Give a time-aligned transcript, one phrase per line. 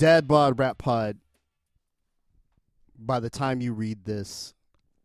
[0.00, 1.18] Dad Bod Rap Pod.
[2.98, 4.54] By the time you read this,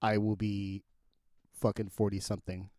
[0.02, 0.84] I will be
[1.60, 2.70] fucking forty something.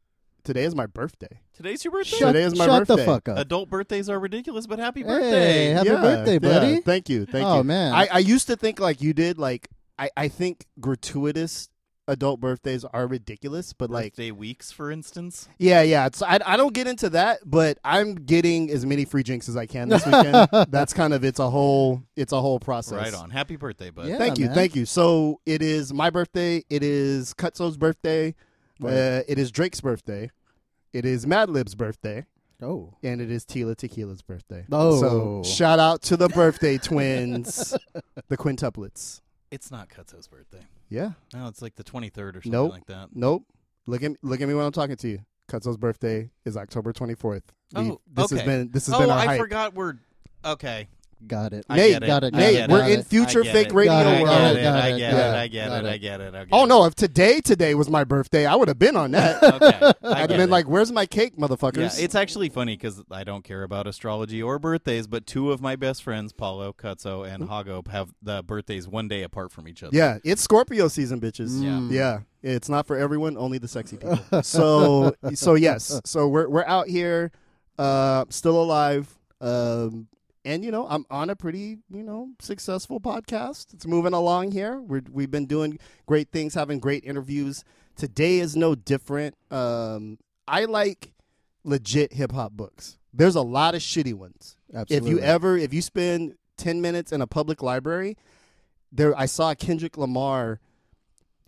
[0.42, 1.40] Today is my birthday.
[1.52, 2.16] Today's your birthday.
[2.16, 3.04] Shut- Today is my shut birthday.
[3.04, 3.36] the fuck up.
[3.36, 5.66] Adult birthdays are ridiculous, but happy Hey, birthday!
[5.70, 6.38] happy Yeah, birthday, yeah.
[6.38, 6.80] buddy.
[6.80, 7.60] Thank you, thank oh, you.
[7.60, 9.38] oh man, I, I used to think like you did.
[9.38, 11.68] Like I, I think gratuitous
[12.08, 15.48] adult birthdays are ridiculous, but like Birthday weeks, for instance.
[15.58, 16.06] yeah, yeah.
[16.06, 19.56] It's I, I don't get into that, but I'm getting as many free drinks as
[19.56, 20.48] I can this weekend.
[20.70, 22.98] That's kind of it's a whole it's a whole process.
[22.98, 23.30] Right on.
[23.30, 24.06] Happy birthday, bud.
[24.06, 24.18] Yeah.
[24.18, 24.54] Thank you, man.
[24.54, 24.86] thank you.
[24.86, 26.64] So it is my birthday.
[26.70, 28.34] It is Cutso's birthday.
[28.78, 28.92] Right.
[28.92, 30.30] Uh, it is Drake's birthday.
[30.92, 32.24] It is Madlib's birthday,
[32.62, 34.64] oh, and it is Tila Tequila's birthday.
[34.72, 34.98] Oh.
[35.00, 37.76] so shout out to the birthday twins,
[38.28, 39.20] the quintuplets.
[39.50, 40.66] It's not Cutso's birthday.
[40.88, 41.12] Yeah.
[41.34, 42.72] No, it's like the 23rd or something Nope.
[42.72, 43.08] like that.
[43.12, 43.44] Nope.
[43.86, 45.18] Look at me, look at me when I'm talking to you.
[45.48, 47.42] Cutso's birthday is October 24th.
[47.74, 48.46] We- Oh, this has okay.
[48.46, 49.40] been this has oh, been our I hype.
[49.40, 49.94] forgot we're
[50.44, 50.88] okay.
[51.26, 51.64] Got it.
[51.68, 52.06] I Nate, it.
[52.06, 53.72] got it, Nate, get we're got in future I get fake it.
[53.74, 54.26] radio Got it, I world.
[54.36, 54.62] get it.
[54.62, 55.20] got I it, get got it.
[55.26, 55.84] it, I get got it.
[55.84, 55.88] it.
[55.88, 56.48] I get it.
[56.52, 56.84] Oh no!
[56.84, 59.42] If today today was my birthday, I would have been on that.
[59.56, 59.92] Okay.
[60.02, 60.50] I I'd have get been it.
[60.50, 64.42] like, "Where's my cake, Yeah, motherfuckers?" it's actually funny because I don't care about astrology
[64.42, 68.86] or birthdays, but two of my best friends, Paulo Cutso and Hago, have the birthdays
[68.88, 69.96] one day apart from each other.
[69.96, 71.62] yeah, it's Scorpio season, bitches.
[71.62, 71.70] Yeah.
[71.70, 71.90] Mm.
[71.90, 74.18] Yeah, it's not for everyone, only the sexy people.
[74.42, 77.32] so, so yes, so we're we're out here,
[77.78, 80.06] uh, still alive, um,
[80.46, 83.74] and you know I'm on a pretty you know successful podcast.
[83.74, 84.80] It's moving along here.
[84.80, 87.64] We're we've been doing great things, having great interviews.
[87.96, 89.34] Today is no different.
[89.50, 91.12] Um, I like
[91.64, 92.98] legit hip hop books.
[93.12, 95.10] There's a lot of shitty ones Absolutely.
[95.10, 98.16] if you ever if you spend 10 minutes in a public library
[98.92, 100.60] there i saw kendrick lamar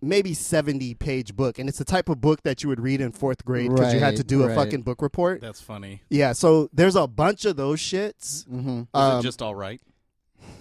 [0.00, 3.10] maybe 70 page book and it's the type of book that you would read in
[3.12, 6.02] fourth grade because you had to Right, do a fucking book report That's funny.
[6.10, 9.80] yeah so there's a bunch of those shits hmm Is Um, it just all right?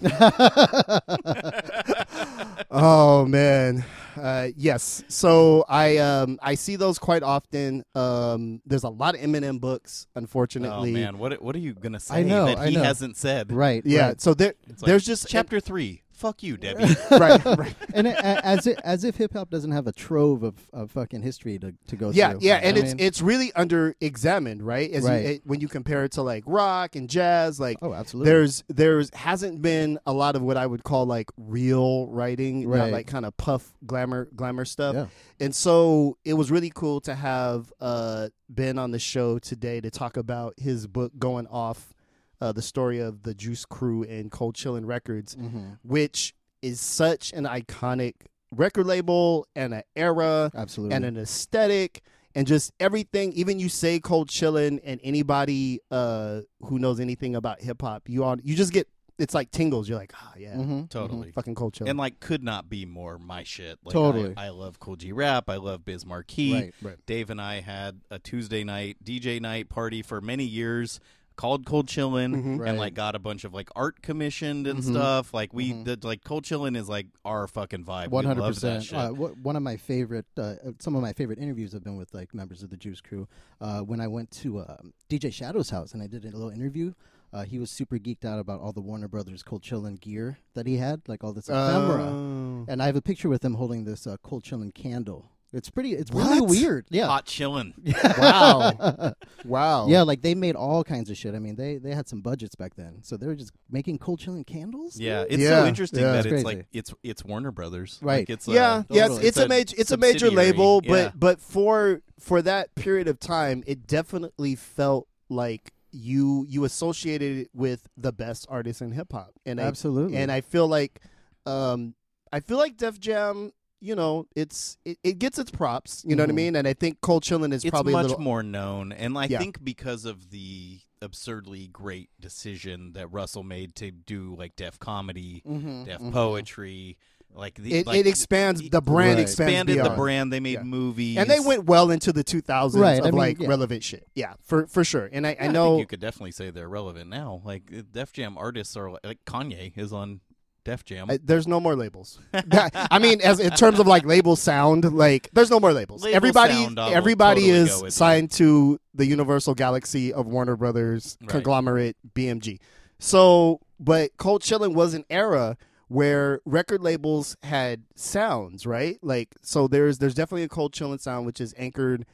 [2.70, 3.84] oh man
[4.16, 9.20] uh, yes so i um i see those quite often um there's a lot of
[9.20, 10.68] eminem books unfortunately.
[10.68, 12.82] Oh unfortunately man, what what are you gonna say I know, that I he know.
[12.82, 13.52] hasn't said?
[13.52, 13.82] right.
[13.86, 14.20] yeah right.
[14.20, 16.02] so there It's like, there's just chapter three.
[16.18, 16.84] Fuck you, Debbie.
[17.12, 20.42] right right and it, a- as it, as if hip hop doesn't have a trove
[20.42, 22.40] of, of fucking history to, to go yeah, through.
[22.42, 24.90] yeah, yeah, and I it's mean- it's really under examined, right?
[24.90, 25.22] As Right.
[25.22, 28.32] You, it, when you compare it to like rock and jazz, like oh, absolutely.
[28.32, 32.78] there's there's hasn't been a lot of what I would call like real writing, not
[32.78, 32.92] Right.
[32.92, 34.94] like kind of puff glamour glamour stuff.
[34.96, 35.06] Yeah.
[35.38, 39.90] And so it was really cool to have uh, Ben on the show today to
[39.90, 41.94] talk about his book going off,
[42.40, 47.32] uh, the story of the Juice Crew and Cold Chillin' Records, hmm which is such
[47.32, 48.14] an iconic
[48.50, 50.96] record label and an era Absolutely.
[50.96, 52.02] and an aesthetic
[52.34, 53.32] and just everything.
[53.32, 58.24] Even you say cold chillin', and anybody uh, who knows anything about hip hop, you
[58.24, 58.88] all you just get
[59.18, 59.88] it's like tingles.
[59.88, 61.32] You're like, ah, yeah, hmm Totally.
[61.32, 61.90] fucking cold chillin'.
[61.90, 63.78] And like, could not be more my shit.
[63.84, 64.34] Like, Totally.
[64.36, 65.50] I, I love Kool G Rap.
[65.50, 66.52] I love Biz Markie.
[66.52, 66.74] Right.
[66.82, 66.96] right.
[67.06, 71.00] Dave and I had a Tuesday night DJ night party for many years
[71.38, 72.34] called Cold Chillin'.
[72.34, 72.58] Mhm.
[72.58, 72.68] Right.
[72.68, 74.90] And like got a bunch of like art commissioned and Mhm.
[74.90, 75.32] stuff.
[75.32, 75.84] Like we Mhm.
[75.84, 78.08] did like Cold Chillin' is like our fucking vibe.
[78.08, 78.84] One hundred percent.
[78.84, 78.98] shit.
[78.98, 82.12] Uh, wh- One of my favorite, uh, some of my favorite interviews have been with
[82.12, 83.26] like members of the Juice Crew.
[83.60, 84.76] Uh, when I went to uh,
[85.08, 86.92] DJ Shadow's house and I did a little interview,
[87.32, 90.66] uh, he was super geeked out about all the Warner Brothers Cold Chillin' gear that
[90.66, 92.04] he had, like all this ephemera.
[92.10, 92.64] Oh.
[92.68, 95.30] And I have a picture with him holding this uh, Cold Chillin' candle.
[95.52, 95.94] It's pretty.
[95.94, 96.50] It's really What?
[96.50, 96.86] weird.
[96.90, 97.06] Yeah.
[97.06, 97.72] Hot chillin'.
[98.18, 99.14] Wow.
[99.44, 99.86] wow.
[99.88, 101.34] Yeah, like they made all kinds of shit.
[101.34, 104.18] I mean, they they had some budgets back then, so they were just making cold
[104.20, 104.98] chilling candles.
[105.00, 106.12] Yeah, it's Yeah, so interesting yeah.
[106.12, 106.44] that It's it's crazy.
[106.58, 107.98] like it's it's Warner Brothers.
[108.02, 108.18] Right.
[108.20, 110.46] Like, it's a, yeah, yeah, it's, it's a major, it's a major subsidiary.
[110.52, 111.10] label, but Yeah.
[111.14, 117.50] but for for that period of time, it definitely felt like you you associated it
[117.54, 120.18] with the best artists in hip hop, and I, Absolutely.
[120.18, 121.00] and I feel like,
[121.46, 121.94] um,
[122.30, 126.22] I feel like Def Jam, you know, it's it, it gets its props, you know
[126.24, 126.36] what I Mhm.
[126.36, 129.16] mean, and I think Cold Chillin' is it's probably much a little more known, and
[129.16, 129.38] I Yeah.
[129.38, 135.42] think because of the absurdly great decision that Russell made to do like Def comedy,
[135.46, 136.12] Mhm, Def mhm.
[136.12, 136.98] poetry,
[137.32, 139.18] like the it, like, it expands the brand Right.
[139.20, 140.32] expands expanded the brand.
[140.32, 140.62] They made Yeah.
[140.64, 143.48] movies, and they went well into the 2000s Right, of I mean, like yeah.
[143.48, 144.08] relevant shit.
[144.14, 145.08] Yeah, for for sure.
[145.12, 147.42] And I, Yeah, I know think you could definitely say they're relevant now.
[147.44, 150.20] Like Def Jam artists are like, like Kanye is on
[150.70, 151.10] Def Jam.
[151.10, 152.20] I- there's no more labels.
[152.34, 156.02] I mean, as in terms of like label sound, like there's no more labels.
[156.04, 160.56] Label everybody, sound, everybody totally is go with signed to the Universal Galaxy of Warner
[160.56, 161.30] Brothers Right.
[161.30, 162.58] conglomerate BMG.
[162.98, 165.56] So, but Cold Chillin' was an era
[165.88, 168.98] where record labels had sounds, right?
[169.02, 172.04] Like, so there's there's definitely a Cold Chillin' sound which is anchored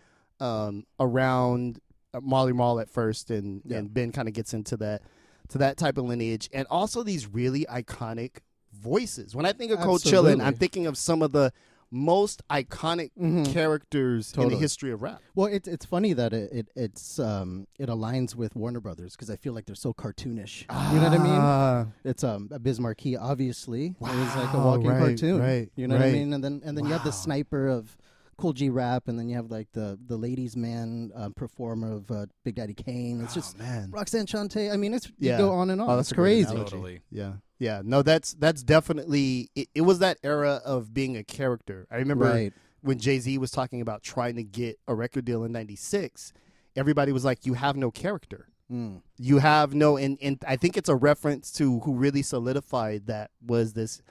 [0.41, 1.81] um, around
[2.13, 3.79] uh, Marley Marl at first, and Yeah.
[3.79, 5.03] and Ben kind of gets into that
[5.49, 8.39] to that type of lineage, and also these really iconic
[8.73, 9.35] voices.
[9.35, 11.53] When I think of Cold Chillin', I'm thinking of some of the
[11.91, 13.53] most iconic Mhm.
[13.53, 15.23] characters in the history of rap.
[15.37, 19.31] Well, it's it's funny that it, it it's um it aligns with Warner Brothers because
[19.31, 20.63] I feel like they're so cartoonish.
[20.93, 21.39] you know what I mean?
[21.41, 23.87] Ah, It's um Biz Markie, obviously.
[23.89, 25.41] it was like a walking right, cartoon.
[25.41, 26.33] right, You know what I mean?
[26.33, 27.97] And then and then you have the sniper of
[28.37, 32.11] Kool G Rap, and then you have like the the ladies man uh, performer of
[32.11, 33.21] uh, Big Daddy Kane.
[33.23, 33.91] It's just oh, man.
[33.91, 34.73] Roxanne Shante.
[34.73, 35.33] I mean, it's Yeah.
[35.33, 35.91] you go on and on.
[35.91, 36.55] Oh, that's it's crazy.
[36.55, 37.01] Totally.
[37.11, 37.83] Yeah, yeah.
[37.85, 39.51] No, that's that's definitely.
[39.55, 41.87] It, it was that era of being a character.
[41.91, 42.53] I remember Right.
[42.83, 46.33] when Jay Z was talking about trying to get a record deal in '96.
[46.77, 48.49] Everybody was like, "You have no character.
[48.71, 49.03] Mm.
[49.19, 53.31] You have no." And and I think it's a reference to who really solidified that
[53.45, 54.03] was this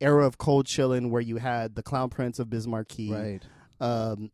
[0.00, 3.42] era of cold chilling where you had the Clown Prince of Biz Markie, Right.
[3.84, 4.30] Um,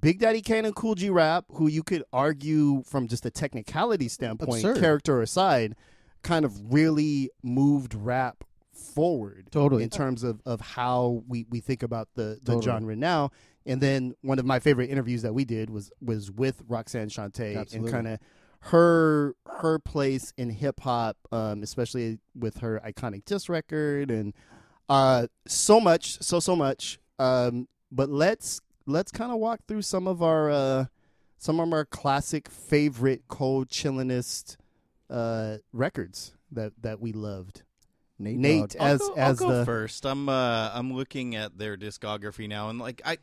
[0.00, 4.08] Big Daddy Kane and Kool G Rap, who you could argue from just a technicality
[4.08, 4.80] standpoint, Absurd.
[4.80, 5.74] character aside,
[6.22, 9.82] kind of really moved rap forward Totally.
[9.82, 12.64] in terms of, of how we, we think about the, the Totally.
[12.64, 13.30] genre now.
[13.66, 17.56] And then one of my favorite interviews that we did was was with Roxanne Shante
[17.56, 17.78] Absolutely.
[17.78, 18.18] and kind of
[18.70, 24.32] her her place in hip hop, um, especially with her iconic disc record and
[24.88, 26.98] uh, so much, so so much.
[27.18, 30.84] Um, but let's let's kind of walk through some of our uh,
[31.38, 34.56] some of our classic favorite cold chillinist
[35.10, 37.62] uh, records that that we loved.
[38.18, 40.06] Nate, Nate, I'll as go, as I'll go the first.
[40.06, 43.18] I'm uh I'm looking at their discography now, and like I,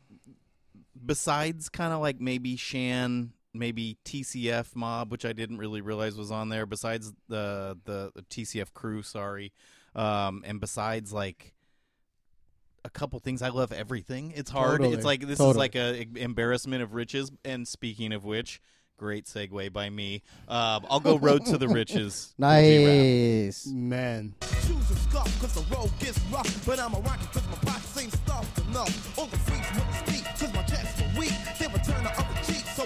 [1.04, 6.30] besides kind of like maybe Shan, maybe TCF Mob, which I didn't really realize was
[6.30, 6.66] on there.
[6.66, 9.52] Besides the the, the TCF crew, sorry,
[9.94, 11.54] um, and besides like
[12.84, 14.32] a couple things, I love everything.
[14.34, 14.78] It's hard.
[14.78, 14.96] Totally.
[14.96, 17.30] It's like this is like a embarrassment of riches.
[17.44, 18.60] And speaking of which.
[18.98, 20.22] Great segue by me.
[20.46, 22.34] Um, I'll go Road to the Riches.
[22.38, 23.66] Nice.
[23.66, 24.34] man.
[24.66, 26.66] Shoes are scuffed cause the road gets rough.
[26.66, 29.18] But I'm a rocket cause my pockets ain't stuffed enough.
[29.18, 31.32] All the freaks wouldn't speak cause my checks were weak.
[31.58, 32.84] They would turn the other cheek, so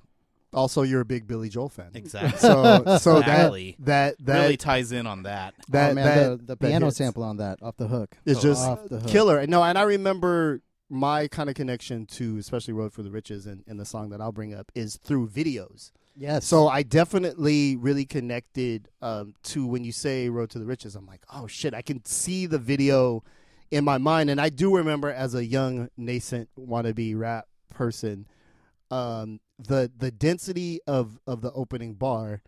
[0.53, 1.91] Also, you're a big Billy Joel fan.
[1.93, 2.37] exactly.
[2.39, 3.75] So so that Exactly.
[3.79, 5.53] that that really ties in on that.
[5.69, 6.97] that oh, man, that the, the that piano hits.
[6.97, 8.17] sample on that off the hook.
[8.25, 9.09] is Oh, just off the hook.
[9.09, 9.47] killer.
[9.47, 13.63] No, and I remember my kind of connection to especially Road for the Riches and,
[13.65, 15.91] and the song that I'll bring up is through videos.
[16.17, 16.45] Yes.
[16.45, 20.95] So I definitely really connected um, to when you say Road to the Riches.
[20.95, 23.23] I'm like, oh shit, I can see the video
[23.71, 28.27] in my mind, and I do remember as a young nascent wannabe rap person,
[28.91, 32.41] um, the the density of of the opening bar.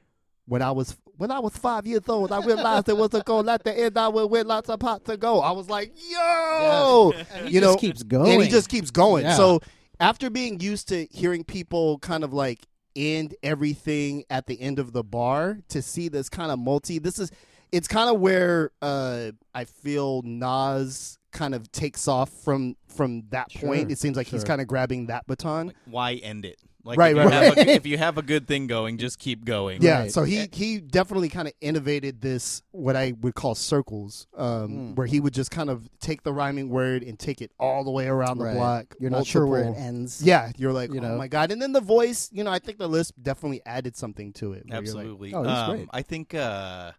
[0.45, 3.49] When I was when I was five years old, I realized there was a goal.
[3.49, 5.39] At the end, I would with lots of pot to go.
[5.41, 8.31] I was like, yo, And he you just know, keeps going.
[8.33, 9.25] and he just keeps going.
[9.25, 9.35] Yeah.
[9.35, 9.59] So
[9.99, 12.65] after being used to hearing people kind of like
[12.95, 17.19] end everything at the end of the bar, to see this kind of multi, this
[17.19, 17.31] is
[17.71, 23.51] it's kind of where uh, I feel Nas kind of takes off from from that
[23.51, 23.91] Sure, point.
[23.91, 25.67] It seems like he's kind of grabbing that baton.
[25.67, 26.57] Like, why end it?
[26.85, 27.57] Like Right, if, you right, have.
[27.57, 29.81] A, if you have a good thing going, just keep going.
[29.81, 30.11] Yeah, Right.
[30.11, 34.95] so he he definitely kind of innovated this what I would call circles, um, Mm.
[34.95, 37.91] where he would just kind of take the rhyming word and take it all the
[37.91, 38.55] way around the Right.
[38.55, 38.95] block.
[38.99, 40.21] You're not sure where it ends.
[40.21, 41.17] Yeah, you're like, You oh know?
[41.17, 41.51] my god!
[41.51, 44.65] And then the voice, you know, I think the list definitely added something to it.
[44.67, 45.33] where you're like, Absolutely.
[45.33, 45.89] Oh, that's um, great.
[45.93, 46.91] I think uh,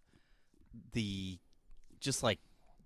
[0.92, 1.38] the
[2.00, 2.38] just like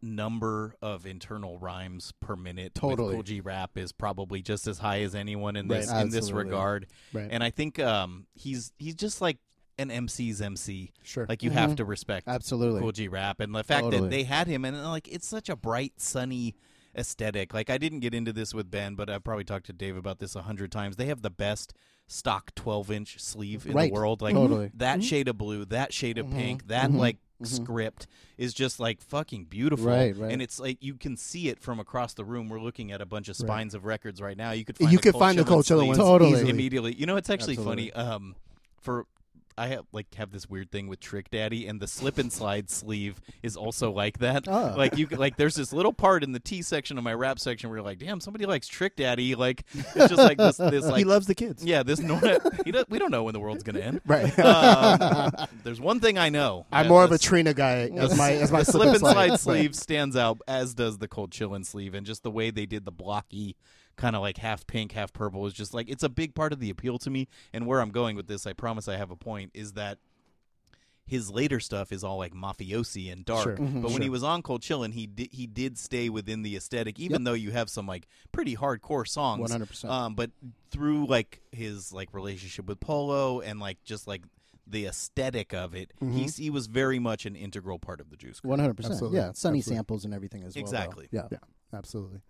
[0.02, 3.08] number of internal rhymes per minute Totally.
[3.08, 5.80] with Kool G Rap is probably just as high as anyone in Right.
[5.80, 6.86] this in this regard.
[7.12, 9.38] right, And I think um, he's he's just like
[9.78, 10.92] an MC's MC.
[11.02, 11.76] sure, Like you have Mhm.
[11.76, 12.80] to respect Absolutely.
[12.80, 14.02] Kool G Rap and the fact Totally.
[14.02, 16.54] that they had him and like it's such a bright sunny
[16.98, 17.54] aesthetic.
[17.54, 20.18] Like I didn't get into this with Ben, but I've probably talked to Dave about
[20.18, 20.96] this a hundred times.
[20.96, 21.72] They have the best
[22.06, 23.90] stock 12 inch sleeve in Right.
[23.90, 24.22] the world.
[24.22, 24.70] Like Totally.
[24.74, 26.32] that shade of blue, that shade of Mhm.
[26.36, 26.96] pink, that Mhm.
[26.96, 27.46] like Mhm.
[27.46, 28.06] script
[28.38, 29.86] is just like fucking beautiful.
[29.86, 30.32] Right, right.
[30.32, 32.48] And it's like you can see it from across the room.
[32.48, 33.46] We're looking at a bunch of Right.
[33.46, 34.50] spines of records right now.
[34.52, 36.30] You could find you the could Cold find the Chillin' cold chiller sleeve ones Totally.
[36.32, 36.50] easily.
[36.50, 36.94] immediately.
[36.94, 37.90] You know, it's actually Absolutely.
[37.90, 38.08] funny.
[38.08, 38.36] Um,
[38.80, 39.06] for
[39.58, 42.70] I have like have this weird thing with Trick Daddy, and the slip and slide
[42.70, 44.46] sleeve is also like that.
[44.46, 44.74] Oh.
[44.76, 47.68] Like you, like there's this little part in the T section of my rap section
[47.68, 49.34] where you're like, damn, somebody likes Trick Daddy.
[49.34, 51.64] Like it's just like this, this he loves the kids.
[51.64, 51.98] yeah, this
[52.64, 54.00] he does, we don't know when the world's gonna end.
[54.06, 54.38] Right.
[54.38, 56.66] Um, there's one thing I know.
[56.72, 60.16] I'm more of a Trina guy as my as my slip and slide sleeve stands
[60.16, 63.56] out, as does the cold chillin' sleeve, and just the way they did the blocky
[63.98, 66.60] kind of like half pink, half purple is just like it's a big part of
[66.60, 67.28] the appeal to me.
[67.52, 69.98] And where I'm going with this, I promise I have a point, is that
[71.06, 73.42] his later stuff is all like mafiosi and dark.
[73.44, 73.56] Sure.
[73.56, 73.80] Mhm.
[73.82, 76.98] But when he was on Cold Chillin', he did he did stay within the aesthetic,
[77.00, 79.40] even though you have some like pretty hardcore songs.
[79.40, 79.92] One hundred percent.
[79.92, 80.30] Um, but
[80.70, 84.22] through like his like relationship with Polo and like just like
[84.66, 86.12] the aesthetic of it, Mm-hmm.
[86.18, 88.40] he's he was very much an integral part of the Juice.
[88.40, 88.50] Crew.
[88.50, 88.96] One hundred percent.
[89.10, 89.62] Yeah, sunny Absolutely.
[89.62, 90.62] samples and everything as well.
[90.62, 90.68] though.
[90.68, 91.08] Exactly.
[91.10, 91.28] Yeah.
[91.32, 91.38] Yeah,
[91.72, 92.20] absolutely.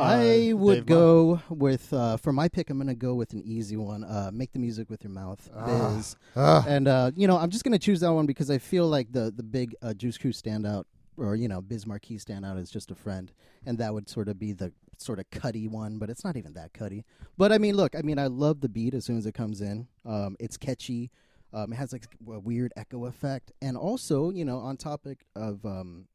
[0.00, 2.70] I Uh, would Dave go with uh, for my pick.
[2.70, 4.04] I'm going to go with an easy one.
[4.04, 5.94] Uh, Make the music with your mouth, Ah.
[5.96, 6.16] Biz.
[6.36, 6.64] Ah.
[6.68, 9.12] and uh, you know, I'm just going to choose that one because I feel like
[9.12, 10.84] the the big uh, Juice Crew standout,
[11.16, 13.32] or you know, Biz Markie standout is just a friend,
[13.66, 16.52] and that would sort of be the sort of cutty one, but it's not even
[16.54, 17.04] that cutty.
[17.38, 19.60] But I mean, look, I mean, I love the beat as soon as it comes
[19.60, 19.88] in.
[20.04, 21.10] Um, it's catchy.
[21.52, 25.64] Um, it has like a weird echo effect, and also, you know, on topic of
[25.66, 26.06] um,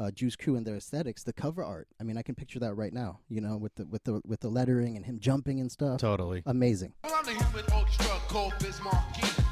[0.00, 1.86] uh, Juice Crew and their aesthetics, the cover art.
[2.00, 3.20] I mean, I can picture that right now.
[3.28, 6.00] You know, with the with the with the lettering and him jumping and stuff.
[6.00, 6.42] Totally.
[6.46, 6.94] Amazing.
[7.04, 8.80] Well, I'm the human orchestra called Biz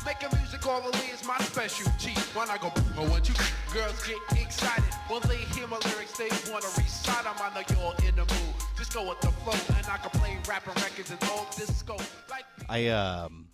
[0.07, 2.15] Making music all the way is my specialty.
[2.33, 3.35] When I go, but when you
[3.75, 7.35] girls get excited, when they hear my lyrics, they wanna recite 'em.
[7.39, 8.55] I know you're in the mood.
[8.79, 11.97] Just go with the flow, and I can play rapping records and all disco.
[12.31, 13.49] Like I um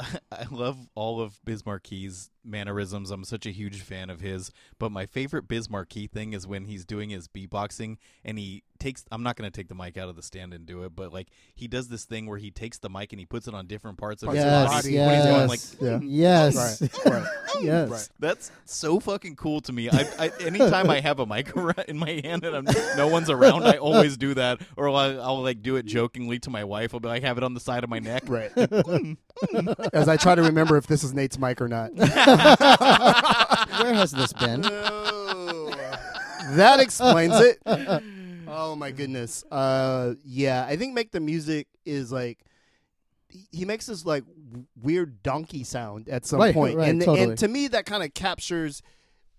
[0.32, 3.10] I love all of Biz Markie's mannerisms.
[3.10, 4.50] I'm such a huge fan of his.
[4.78, 9.04] But my favorite Biz Markie thing is when he's doing his beatboxing and he takes.
[9.12, 11.12] I'm not going to take the mic out of the stand and do it, but
[11.12, 13.66] like he does this thing where he takes the mic and he puts it on
[13.66, 14.96] different parts of Parts his body.
[14.96, 14.98] body.
[14.98, 15.60] When he's going like,
[16.02, 16.80] Yes.
[16.80, 16.80] Yeah.
[16.90, 17.00] Yes.
[17.04, 17.12] Right.
[17.22, 17.26] Right.
[17.62, 17.88] yes.
[17.90, 18.08] Right.
[18.20, 19.90] That's so fucking cool to me.
[19.90, 21.52] I, I anytime I have a mic
[21.88, 22.64] in my hand and I'm,
[22.96, 24.60] no one's around, I always do that.
[24.76, 26.94] Or I'll, I'll like do it jokingly to my wife.
[26.94, 28.22] I'll be like, have it on the side of my neck.
[28.28, 28.50] Right.
[28.54, 29.16] Mm,
[29.52, 29.89] mm.
[29.92, 31.92] As I try to remember if this is Nate's mic or not.
[31.94, 32.06] Where
[33.94, 34.60] has this been?
[36.52, 37.58] that explains it.
[38.48, 39.44] Oh my goodness.
[39.50, 42.38] Uh, yeah, I think make the music is like
[43.28, 46.76] he- makes this like w- weird donkey sound at some Right, point.
[46.76, 47.22] right, and totally.
[47.30, 48.82] and to me that kind of captures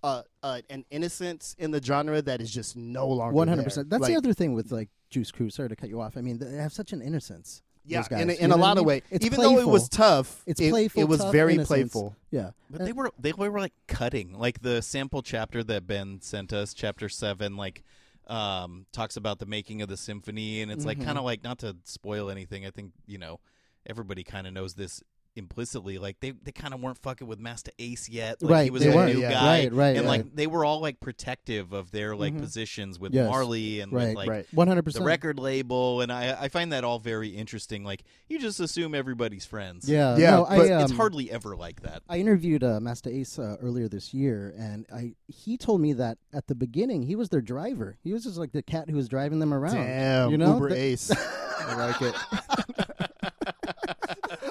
[0.03, 3.65] uh, uh, an innocence in the genre that is just no longer One hundred there.
[3.65, 3.89] percent.
[3.89, 5.50] That's Like, the other thing with like Juice Crew.
[5.50, 6.15] Sorry to cut you off.
[6.17, 7.62] I mean, they have such an innocence.
[7.85, 8.88] Yeah, those guys, in, a- you in know a what I lot of mean?
[8.88, 9.01] ways.
[9.09, 11.01] It's Even though it was tough, It's it, playful.
[11.01, 11.67] it was tough very innocence.
[11.91, 12.15] playful.
[12.29, 14.38] Yeah, But they were they were like cutting.
[14.38, 17.83] Like the sample chapter that Ben sent us, chapter seven, like
[18.27, 21.05] um talks about the making of the symphony and it's like Mhm.
[21.05, 22.65] kind of like not to spoil anything.
[22.65, 23.39] I think, you know,
[23.85, 25.01] everybody kind of knows this
[25.35, 28.69] implicitly like they, they kind of weren't fucking with Masta Ace yet like Right, he
[28.69, 29.31] was they a weren't, new yeah.
[29.31, 30.25] guy Right, right, and right.
[30.25, 32.41] like they were all like protective of their like Mhm.
[32.41, 33.29] positions with Yes.
[33.29, 34.45] Marley and Right, with like right.
[34.51, 35.05] 100 the percent.
[35.05, 39.45] record label and I I find that all very interesting like you just assume everybody's
[39.45, 42.81] friends Yeah, Yeah, no, but I, it's um, hardly ever like that I interviewed uh,
[42.81, 47.03] Masta Ace uh, earlier this year, and I he told me that at the beginning
[47.03, 47.97] he was their driver.
[48.03, 49.75] He was just like the cat who was driving them around.
[49.75, 51.11] Damn, you know, Uber The- Ace.
[51.11, 52.15] I like it.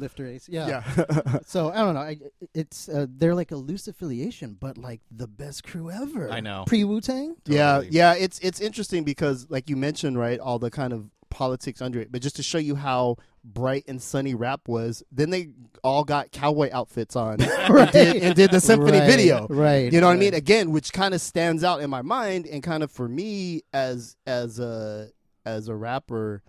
[0.00, 0.48] Lifter Ace.
[0.48, 0.82] Yeah.
[0.96, 1.38] Yeah.
[1.46, 2.00] So I don't know.
[2.00, 2.18] I,
[2.54, 6.30] it's uh, they're like a loose affiliation, but like the best crew ever.
[6.30, 6.64] I know.
[6.66, 7.36] Pre Wu Tang.
[7.46, 7.88] Yeah, Totally.
[7.96, 12.00] yeah, it's it's interesting because like you mentioned, right, all the kind of politics under
[12.00, 15.50] it, but just to show you how bright and sunny rap was, then they
[15.82, 19.46] all got cowboy outfits on and, did, and did the symphony Right, video.
[19.48, 19.92] Right.
[19.92, 20.34] You know what I mean?
[20.34, 24.16] Again, which kind of stands out in my mind and kind of for me as
[24.26, 25.08] as a
[25.46, 26.42] as a rapper,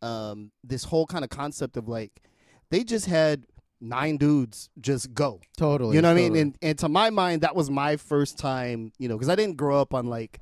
[0.00, 2.22] um, this whole kind of concept of like
[2.70, 3.44] they just had
[3.80, 5.40] nine dudes just go.
[5.56, 5.94] Totally.
[5.96, 6.36] You know what I mean?
[6.36, 8.92] And and to my mind, that was my first time.
[8.98, 10.40] You know, because I didn't grow up on like,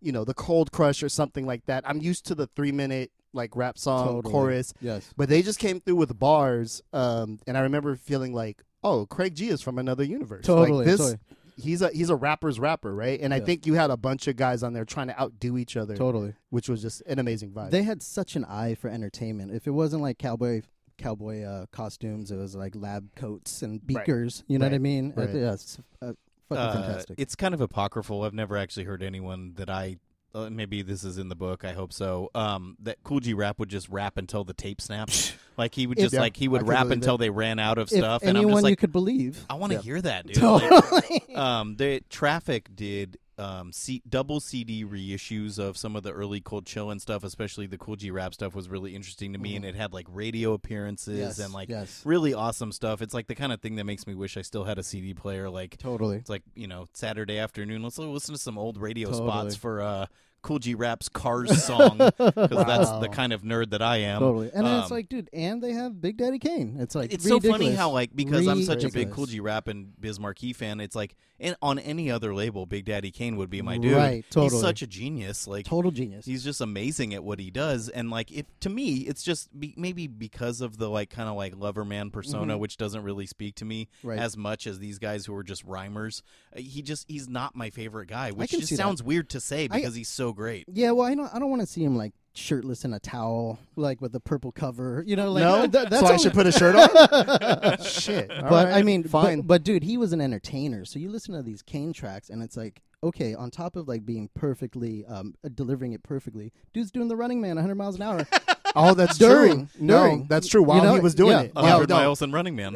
[0.00, 1.84] you know, the Cold Crush or something like that.
[1.86, 4.32] I'm used to the three minute like rap song Totally.
[4.32, 5.12] chorus, Yes.
[5.16, 6.82] but they just came through with bars.
[6.94, 10.46] Um, and I remember feeling like, oh, Craig G is from another universe.
[10.46, 10.78] Totally.
[10.78, 11.18] Like this, totally.
[11.58, 13.20] he's a he's a rapper's rapper, right?
[13.20, 15.76] And I think you had a bunch of guys on there trying to outdo each
[15.76, 16.32] other, Totally.
[16.48, 17.70] which was just an amazing vibe.
[17.70, 19.52] They had such an eye for entertainment.
[19.52, 20.62] If it wasn't like cowboy
[20.98, 24.04] cowboy uh, costumes, it was like lab coats and Right.
[24.04, 24.44] beakers.
[24.48, 24.80] You know what I Right.
[24.82, 25.14] mean?
[25.16, 26.12] Uh, yeah, it's uh,
[26.48, 27.14] fucking Uh, fantastic.
[27.18, 28.22] It's kind of apocryphal.
[28.24, 29.96] I've never actually heard anyone that I.
[30.34, 31.64] Uh, maybe this is in the book.
[31.64, 32.30] I hope so.
[32.34, 35.34] Um, that Kool G Rap would just rap until the tape snapped.
[35.56, 37.18] like he would just like he would rap until it.
[37.18, 38.20] they ran out of if stuff.
[38.22, 39.46] And I'm anyone just you like, could believe.
[39.48, 40.36] I want to hear that, dude.
[40.42, 41.34] Like, Totally.
[41.34, 46.64] um, the Traffic did um, C- double CD reissues of some of the early Cold
[46.66, 49.74] Chillin' stuff, especially the Kool G Rap stuff was really interesting to me, and it
[49.74, 51.18] had like radio appearances Mm-hmm.
[51.20, 51.38] yes.
[51.38, 52.02] and like yes.
[52.04, 53.00] really awesome stuff.
[53.02, 55.14] It's like the kind of thing that makes me wish I still had a CD
[55.14, 55.48] player.
[55.48, 56.16] Like Totally.
[56.16, 57.82] it's like you know Saturday afternoon.
[57.82, 59.28] Let's listen to some old radio Totally.
[59.30, 60.06] spots for uh,
[60.42, 64.20] Kool G Rap's Cars song because that's the kind of nerd that I am.
[64.20, 64.50] Totally.
[64.54, 66.76] And then it's Um, like, dude, and they have Big Daddy Kane.
[66.78, 69.14] It's like it's so funny how like because I'm such a big Ridiculous.
[69.16, 70.18] Kool G Rap and Biz
[70.54, 73.92] fan, it's like and on any other label, Big Daddy Kane would be my dude.
[73.96, 74.50] Right, totally.
[74.52, 75.46] He's such a genius.
[75.46, 76.24] Like Total genius.
[76.24, 79.74] he's just amazing at what he does and like if to me it's just be,
[79.76, 83.54] maybe because of the like kind of like lover man persona which doesn't really speak
[83.56, 84.08] to me Mm-hmm.
[84.08, 84.18] Right.
[84.18, 86.22] as much as these guys who are just rhymers
[86.56, 88.82] Uh, he just he's not my favorite guy which just see that.
[88.82, 91.32] sounds weird to say because he's so great Yeah, well, I don't.
[91.34, 94.52] I don't want to see him like shirtless in a towel, like with the purple
[94.52, 95.02] cover.
[95.06, 97.78] You know, like no, th- that's so I should put a shirt on.
[97.84, 99.40] Shit, All But right, I mean, but- fine.
[99.42, 100.84] But, dude, he was an entertainer.
[100.84, 104.04] So you listen to these Kane tracks, and it's like, okay, on top of like
[104.06, 108.02] being perfectly, um, uh, delivering it perfectly, dude's doing the Running Man 100 miles an
[108.02, 108.26] hour.
[108.76, 109.80] oh, that's during- true.
[109.80, 110.26] No, during.
[110.28, 110.62] that's true.
[110.62, 111.40] While You know, he was doing yeah.
[111.42, 111.96] it, A Yeah, hundred no.
[111.96, 112.74] miles and running man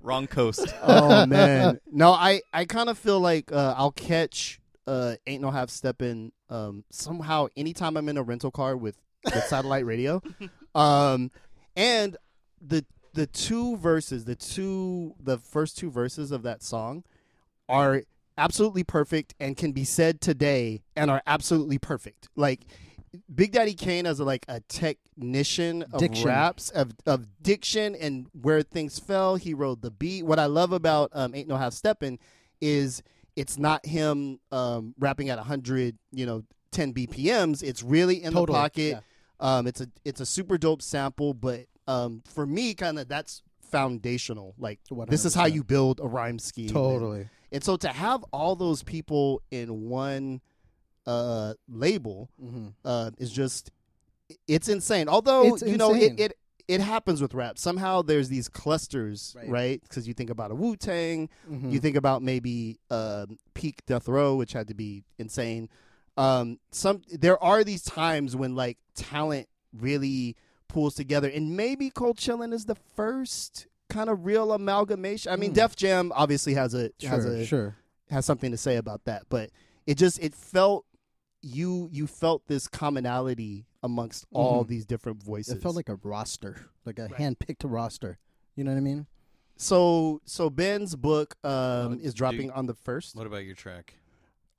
[0.00, 5.16] wrong coast oh man, no, I I kind of feel like uh, I'll catch uh,
[5.26, 9.84] ain't no half stepping um, somehow anytime I'm in a rental car with with satellite
[9.84, 10.22] radio,
[10.74, 11.30] um,
[11.76, 12.16] and
[12.60, 17.04] the the two verses, the two the first two verses of that song
[17.68, 18.02] are
[18.38, 22.28] absolutely perfect and can be said today and are absolutely perfect.
[22.34, 22.60] Like
[23.34, 26.26] Big Daddy Kane as a, like a technician of Diction.
[26.26, 29.36] raps of of diction and where things fell.
[29.36, 30.24] He wrote the beat.
[30.24, 32.18] What I love about um, Ain't No Half Steppin'
[32.60, 33.02] is
[33.38, 36.42] it's not him um, rapping at hundred, you know,
[36.72, 37.62] ten BPMs.
[37.62, 39.02] It's really in the Totally, pocket.
[39.38, 43.42] Um, it's a it's a super dope sample, but um, for me, kind of that's
[43.70, 44.54] foundational.
[44.58, 46.68] Like this is how you build a rhyme scheme.
[46.68, 47.28] totally.
[47.52, 50.40] and so to have all those people in one
[51.06, 53.70] uh, label hmm uh, is just
[54.48, 55.08] it's insane.
[55.08, 56.14] Although It's you know insane.
[56.18, 56.38] it it
[56.80, 57.58] happens with rap.
[57.58, 59.48] Somehow there's these clusters, Right.
[59.48, 59.82] right?
[59.82, 64.06] Because you think about a Wu Tang, hmm you think about maybe um, peak Death
[64.08, 65.68] Row, which had to be insane.
[66.16, 70.36] Um, some there are these times when like talent really
[70.68, 75.32] pulls together, and maybe Cold Chillin is the first kind of real amalgamation.
[75.32, 75.54] I mean, Mm.
[75.54, 77.76] Def Jam obviously has a has a sure.
[78.10, 79.50] has something to say about that, but
[79.86, 80.84] it just it felt
[81.40, 84.68] you you felt this commonality amongst all Mhm.
[84.68, 85.54] these different voices.
[85.54, 87.14] It felt like a roster, like a Right.
[87.14, 88.18] hand-picked roster.
[88.56, 89.06] You know what I mean?
[89.60, 92.50] so so Ben's book um, Oh, is dropping dude.
[92.52, 93.16] on the first.
[93.16, 93.94] what about your track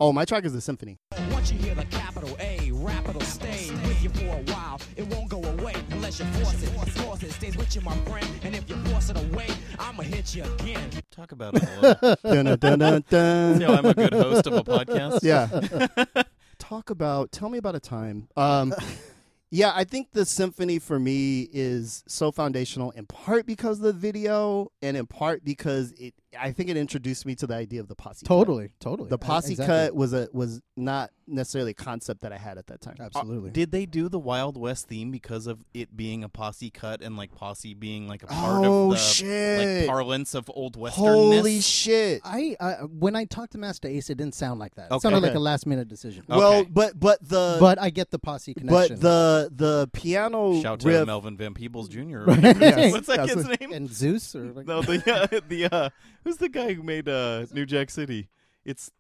[0.02, 0.98] Oh, my track is the symphony.
[1.32, 4.80] Once you hear the capital A, rap it'll stay with you for a while.
[4.96, 6.72] It won't go away unless you force it.
[6.74, 8.26] Because it stays with you, my friend.
[8.44, 10.90] And if you force it away, I'ma hit you again.
[11.12, 13.58] talk about it a little dun, dun, dun, dun, dun.
[13.60, 16.24] See I'm a good host of a podcast Yeah.
[16.70, 17.32] Talk about.
[17.32, 18.28] Tell me about a time.
[18.38, 18.76] Um,
[19.50, 23.94] yeah, I think the symphony for me is so foundational in part because of the
[23.94, 26.14] video, and in part because it.
[26.40, 28.26] I think it introduced me to the idea of the posse.
[28.26, 28.28] cut.
[28.28, 29.10] Totally, totally.
[29.10, 29.76] The E- posse exactly.
[29.76, 32.96] cut was a was not necessarily a concept that I had at that time.
[33.00, 33.52] Absolutely.
[33.52, 37.18] Did they do the Wild West theme because of it being a posse cut and
[37.18, 39.80] like posse being like a part Oh, of the shit.
[39.80, 40.96] like parlance of old westernness?
[40.96, 42.22] Holy shit!
[42.24, 44.86] I uh, when I talked to Masta Ace, it didn't sound like that.
[44.92, 45.02] It Okay.
[45.02, 46.24] sounded like a last minute decision.
[46.30, 46.38] Oh.
[46.38, 48.96] Well, but but the but I get the posse connection.
[48.98, 51.06] but the the piano Shout to.
[51.06, 52.20] Melvin Van Peebles Jr.
[52.28, 52.92] Right.
[52.92, 53.74] What's that That's kid's what- name?
[53.74, 55.02] and Zeus or like, No, the
[55.34, 55.90] uh, the uh,
[56.24, 58.30] who's the guy who made uh, New Jack City?
[58.66, 58.92] It's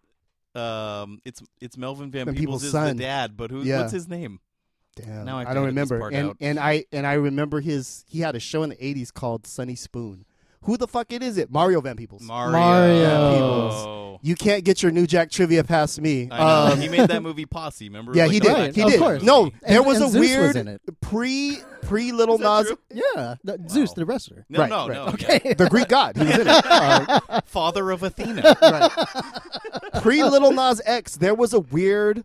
[0.55, 2.97] um, it's it's Melvin Van Van Peebles Peebles' is son.
[2.97, 3.61] the dad, but who?
[3.63, 3.81] Yeah.
[3.81, 4.39] What's his name?
[4.95, 6.09] Damn, Now I I, don't remember.
[6.09, 6.37] And out.
[6.41, 8.03] and I and I remember his.
[8.07, 10.25] He had a show in the '80s called Sonny Spoon.
[10.63, 11.49] Who the fuck it is it?
[11.51, 12.21] Mario Van Peebles.
[12.21, 12.51] Mario.
[12.51, 13.33] Mario.
[13.33, 14.19] Peebles.
[14.21, 16.27] you can't get your New Jack trivia past me.
[16.31, 16.73] I know.
[16.73, 17.87] Um, he made that movie Posse.
[17.87, 18.11] Remember?
[18.13, 18.55] yeah, Like he the did.
[18.55, 18.99] black he of did.
[18.99, 19.23] course.
[19.23, 20.81] No, And- there was and a Zeus was weird in it.
[21.01, 22.77] pre pre Little Is that Nas true?
[23.15, 24.45] yeah, the- Zeus the wrestler.
[24.49, 24.93] No, Right, no, right.
[24.95, 25.05] no.
[25.13, 25.53] Okay.
[25.53, 26.17] the Greek god.
[26.17, 26.47] He was in it.
[26.69, 27.39] Yeah.
[27.45, 28.55] Father of Athena.
[28.61, 30.01] right.
[30.01, 32.23] Pre Lil Nas X, there was a weird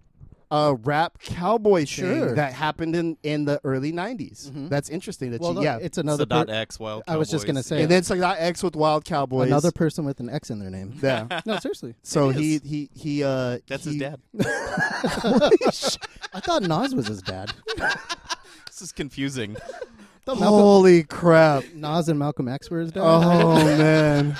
[0.55, 2.27] uh, rap cowboy Sure.
[2.27, 4.69] thing that happened in, in the early '90s.
[4.69, 5.33] That's interesting.
[5.33, 5.79] That Well, you, yeah.
[5.81, 6.25] it's another.
[6.27, 7.03] Sadat per- X Wild.
[7.09, 7.67] I was just gonna Cowboys.
[7.67, 9.49] say and then it's Sadat X with Wild Cowboys.
[9.49, 10.99] another person with an X in their name.
[11.03, 11.41] Yeah.
[11.47, 11.95] no, seriously.
[12.03, 12.63] So It he is.
[12.65, 14.21] he he uh That's he- his dad.
[16.33, 17.53] I thought Nas was his dad.
[18.67, 19.57] This is confusing.
[20.27, 21.65] Malcolm, Holy crap.
[21.75, 23.03] Nas and Malcolm X were his dad.
[23.05, 24.37] Oh man.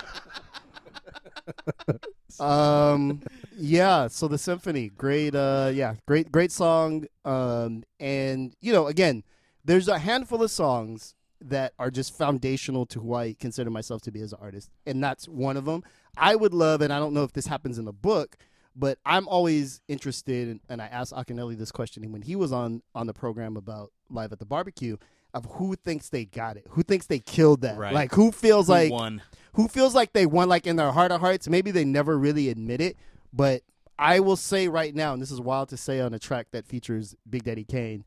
[2.41, 3.23] um
[3.57, 9.23] yeah, so the symphony, great uh yeah, great great song um and you know, again,
[9.65, 14.11] there's a handful of songs that are just foundational to who I consider myself to
[14.11, 15.83] be as an artist, and that's one of them.
[16.17, 18.37] I would love, and I don't know if this happens in the book,
[18.77, 23.07] but I'm always interested, and I asked Akinyele this question when he was on on
[23.07, 24.97] the program about live at the barbecue
[25.35, 27.93] of who thinks they got it, who thinks they killed that, Right.
[27.93, 29.21] like who feels Who like won?
[29.55, 31.49] who feels like they won, like in their heart of hearts.
[31.49, 32.97] Maybe they never really admit it,
[33.33, 33.63] but
[33.99, 36.67] I will say right now, and this is wild to say on a track that
[36.67, 38.05] features Big Daddy Kane.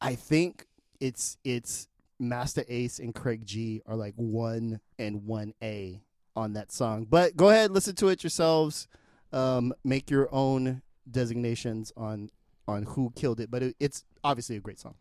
[0.00, 0.66] I think
[1.00, 1.88] it's it's
[2.20, 6.02] Masta Ace and Craig G are like one and one A
[6.36, 7.06] on that song.
[7.08, 8.86] But go ahead, listen to it yourselves.
[9.32, 12.30] Um, make your own designations on
[12.68, 13.50] on who killed it.
[13.50, 14.94] But it, it's obviously a great song.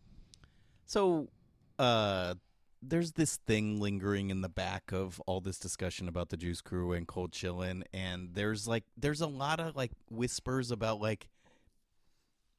[0.86, 1.28] So,
[1.84, 2.34] uh,
[2.82, 6.92] there's this thing lingering in the back of all this discussion about the Juice Crew
[6.94, 11.30] and Cold Chillin', and there's like there's a lot of like whispers about like,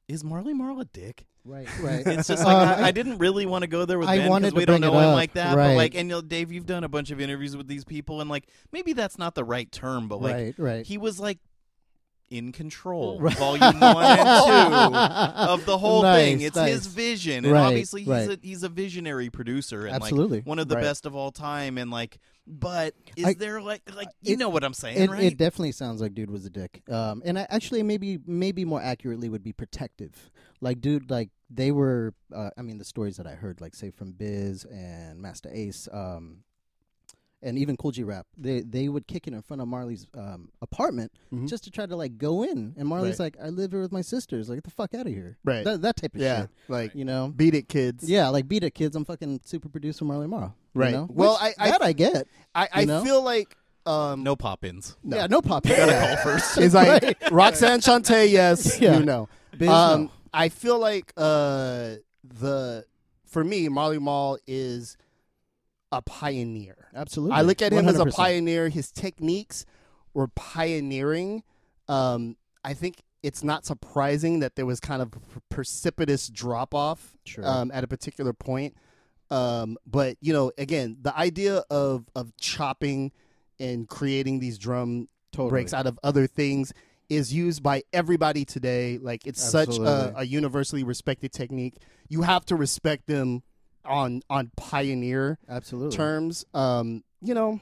[0.07, 1.25] is Marley Marl a dick?
[1.43, 2.05] Right, right.
[2.05, 4.29] It's just like Um, I, I didn't really want to go there with I Ben
[4.29, 5.55] wanted because to we don't bring know it him up, like that.
[5.55, 5.69] right.
[5.69, 8.21] But like, and you know, Dave, you've done a bunch of interviews with these people,
[8.21, 10.85] and like maybe that's not the right term, but like right, right.
[10.85, 11.37] he was like
[12.29, 13.37] in control, Right.
[13.37, 14.95] volume one and two
[15.51, 16.41] of the whole thing.
[16.41, 16.71] It's nice.
[16.73, 18.29] his vision, and Right, obviously he's right.
[18.29, 20.39] a he's a visionary producer and Absolutely.
[20.39, 21.77] like one of the best of all time.
[21.77, 25.09] And like, but is I- there like like you It- know what I'm saying, It,
[25.09, 25.23] right?
[25.23, 26.81] it definitely sounds like dude was a dick.
[26.89, 30.31] Um, and I, actually, maybe maybe more accurately would be protective.
[30.61, 32.13] Like, dude, like they were.
[32.35, 35.87] Uh, I mean, the stories that I heard, like say from Biz and Masta Ace,
[35.91, 36.39] um,
[37.41, 40.49] and even Kool G Rap, they they would kick it in front of Marley's um,
[40.61, 41.47] apartment Mhm.
[41.47, 42.73] just to try to like go in.
[42.77, 43.35] And Marley's Right.
[43.37, 44.49] like, "I live here with my sisters.
[44.49, 45.63] Like, get the fuck out of here." Right.
[45.63, 46.49] That, that type of Yeah, shit.
[46.69, 47.31] like You know.
[47.35, 48.09] beat it, kids.
[48.09, 48.95] Yeah, like beat it, kids.
[48.95, 50.55] I'm fucking super producer Marley Marl.
[50.73, 50.91] you Right.
[50.93, 51.07] know?
[51.09, 52.27] Well, Which, I- I- that I get.
[52.53, 53.03] I, I You know?
[53.03, 54.97] feel like um, no pop-ins.
[55.03, 55.15] No.
[55.15, 55.65] Yeah, no pop.
[55.67, 55.77] Ins.
[55.77, 56.15] Gotta Yeah.
[56.15, 56.57] call first.
[56.57, 57.31] It's like Right.
[57.31, 58.97] Roxanne Shante, yes, Yeah.
[58.97, 59.29] you know.
[59.55, 60.11] Biz, um, no.
[60.33, 62.85] I feel like uh, the
[63.25, 64.97] for me, Marley Marl is
[65.97, 66.89] a pioneer.
[66.95, 67.35] Absolutely.
[67.37, 68.69] I look at him as a pioneer.
[68.69, 69.65] His techniques
[70.13, 71.43] were pioneering.
[71.87, 77.15] Um, I think it's not surprising that there was kind of a precipitous drop off
[77.25, 77.45] Sure.
[77.45, 78.75] um, at a particular point.
[79.31, 83.11] Um, but you know, again, the idea of of chopping
[83.59, 85.49] and creating these drum Totally.
[85.49, 86.73] breaks out of other things
[87.09, 88.99] is used by everybody today.
[88.99, 91.75] Like it's such a, a universally respected technique.
[92.07, 93.41] You have to respect them
[93.85, 95.95] on on pioneer Absolutely.
[95.95, 96.45] terms.
[96.53, 97.59] Um, you know,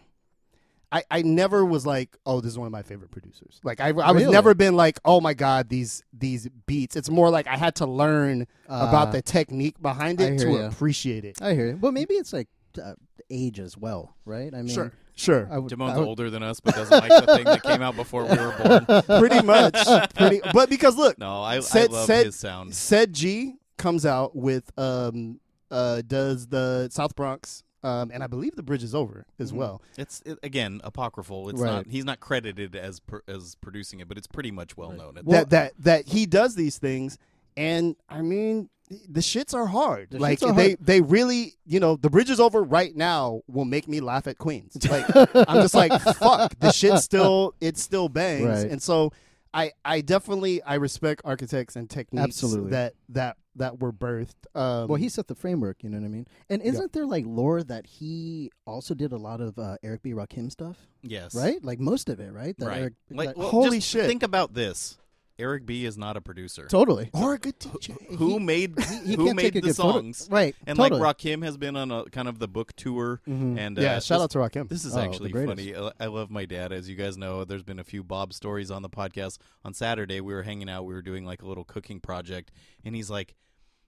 [0.91, 3.59] I I never was like, oh, this is one of my favorite producers.
[3.63, 4.31] Like I I was Really?
[4.33, 6.95] never been like, oh my god, these these beats.
[6.95, 10.67] It's more like I had to learn about Uh, the technique behind it to ya.
[10.67, 11.41] appreciate it.
[11.41, 11.73] I hear you.
[11.75, 12.47] But maybe it's like
[12.83, 12.93] uh,
[13.29, 14.53] age as well, right?
[14.53, 15.47] I mean, sure, sure.
[15.51, 17.81] I would, Timon's I would- older than us, but doesn't like the thing that came
[17.81, 19.03] out before we were born.
[19.19, 19.77] pretty much,
[20.15, 20.41] pretty.
[20.53, 22.75] But because look, No, I, Said- I love said- his sound.
[22.75, 25.39] said G comes out with um
[25.73, 29.55] uh does the South Bronx um and I believe the bridge is over as Mhm.
[29.55, 29.81] well.
[29.97, 31.49] It's it, again apocryphal.
[31.49, 31.69] It's Right.
[31.71, 31.87] not.
[31.87, 34.97] He's not credited as per, as producing it, but it's pretty much well Right.
[34.99, 35.17] known.
[35.17, 37.17] At Well- that that that he does these things
[37.57, 38.69] and I mean
[39.09, 40.09] the shits are hard.
[40.11, 40.85] The like are they hard.
[40.85, 44.37] they really, you know, the bridge is over right now will make me laugh at
[44.37, 44.77] Queens.
[44.89, 48.45] Like I'm just like fuck, the shit still it still bangs.
[48.63, 48.71] Right.
[48.71, 49.11] And so
[49.53, 52.71] I I definitely I respect architects and techniques Absolutely.
[52.71, 54.35] that that that were birthed.
[54.55, 55.83] Um well, he set the framework.
[55.83, 56.27] You know what I mean?
[56.49, 60.11] And isn't there like lore that he also did a lot of uh, Eric B.
[60.11, 61.63] Rakim stuff, yes, right?
[61.63, 62.55] Like most of it, right?
[62.57, 62.81] That right.
[62.81, 64.05] Eric, like, that- well, Holy just shit.
[64.05, 64.97] Think about this.
[65.43, 66.65] Eric B is not a producer.
[66.67, 67.09] totally.
[67.13, 68.15] or a good DJ.
[68.17, 70.27] Who he- made He who can't made take a the good photo- songs?
[70.31, 70.55] right?
[70.65, 71.01] And totally.
[71.01, 73.57] like Rakim has been on a kind of the book tour, Mhm.
[73.59, 74.69] and yeah, uh, shout this- out to Rakim.
[74.69, 75.57] This is Oh, the actually greatest.
[75.61, 75.75] funny.
[75.75, 76.71] I I love my dad.
[76.71, 79.37] As you guys know, there's been a few Bob stories on the podcast.
[79.65, 80.85] On Saturday, we were hanging out.
[80.85, 82.51] We were doing like a little cooking project,
[82.85, 83.35] and he's like,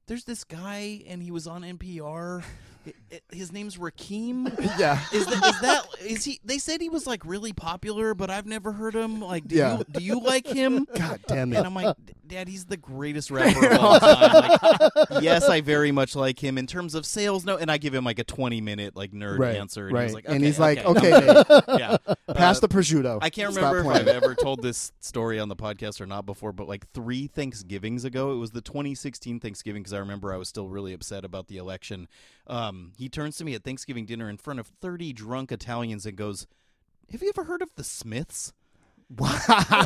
[0.07, 2.43] "There's this guy, and he was on NPR.
[3.31, 4.47] His name's Rakim.
[4.79, 4.99] yeah.
[5.13, 6.39] Is that is that is he?
[6.43, 9.21] They said he was like really popular, but I've never heard him.
[9.21, 9.77] Like, do Yeah.
[9.77, 10.87] you do you like him?
[10.95, 11.57] God damn it.
[11.57, 11.95] And I'm like,
[12.27, 14.49] Dad, he's the greatest rapper of all time.
[15.09, 17.45] Like, yes, I very much like him in terms of sales.
[17.45, 20.03] No, and I give him like a 20 minute like nerd Right, answer, and right.
[20.03, 21.97] he's like, And okay, he's like, okay, okay, yeah.
[22.33, 23.19] Pass Uh, the prosciutto.
[23.21, 24.09] I can't Stop remember if playing.
[24.17, 28.05] I've ever told this story on the podcast or not before, but like three Thanksgivings
[28.05, 31.47] ago, it was the 2016 Thanksgiving because I remember I was still really upset about
[31.47, 32.07] the election.
[32.47, 36.15] Um, he turns to me at Thanksgiving dinner in front of 30 drunk Italians and
[36.17, 36.47] goes,
[37.11, 38.53] "Have you ever heard of the Smiths?"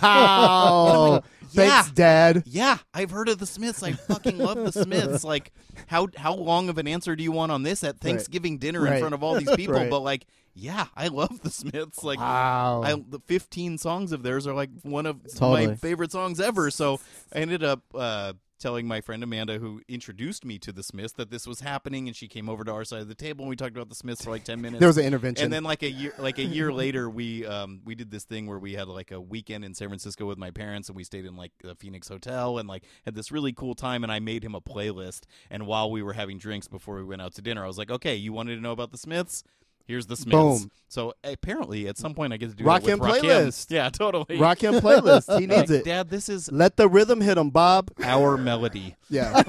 [0.02, 1.24] Wow.
[1.52, 1.82] yeah.
[1.82, 2.44] Thanks, Dad.
[2.46, 3.84] Yeah, I've heard of the Smiths.
[3.84, 5.24] I fucking love the Smiths.
[5.24, 5.52] Like,
[5.88, 9.00] how how long of an answer do you want on this at Thanksgiving dinner in
[9.00, 9.76] front of all these people?
[9.76, 9.90] Right.
[9.90, 12.04] But like, yeah, I love the Smiths.
[12.04, 12.82] Like, Wow.
[12.84, 16.70] I, the 15 songs of theirs are like one of my favorite songs ever.
[16.72, 17.00] So
[17.34, 21.32] I ended up uh, telling my friend Amanda, who introduced me to the Smiths, that
[21.32, 23.56] this was happening, and she came over to our side of the table and we
[23.56, 24.80] talked about the Smiths for like 10 minutes.
[24.80, 25.46] there was an intervention.
[25.46, 28.48] And then like a year like a year later we um we did this thing
[28.48, 31.26] where we had like a weekend in San Francisco with my parents and we stayed
[31.26, 34.44] in like the Phoenix hotel and like had this really cool time and I made
[34.44, 37.64] him a playlist and while we were having drinks before we went out to dinner
[37.64, 39.44] I was like, "Okay, you wanted to know about the Smiths?
[39.90, 40.62] Here's the Smiths.
[40.62, 40.72] Boom.
[40.88, 43.22] So apparently, at some point, I get to do Rock that with Rakim.
[43.22, 43.72] playlist.
[43.72, 44.38] Yeah, totally.
[44.38, 45.40] Rock him playlist.
[45.40, 45.86] He needs Like, it.
[45.86, 47.90] Dad, this is Let the rhythm hit him, Bob.
[48.04, 48.96] our melody.
[49.10, 49.42] Yeah.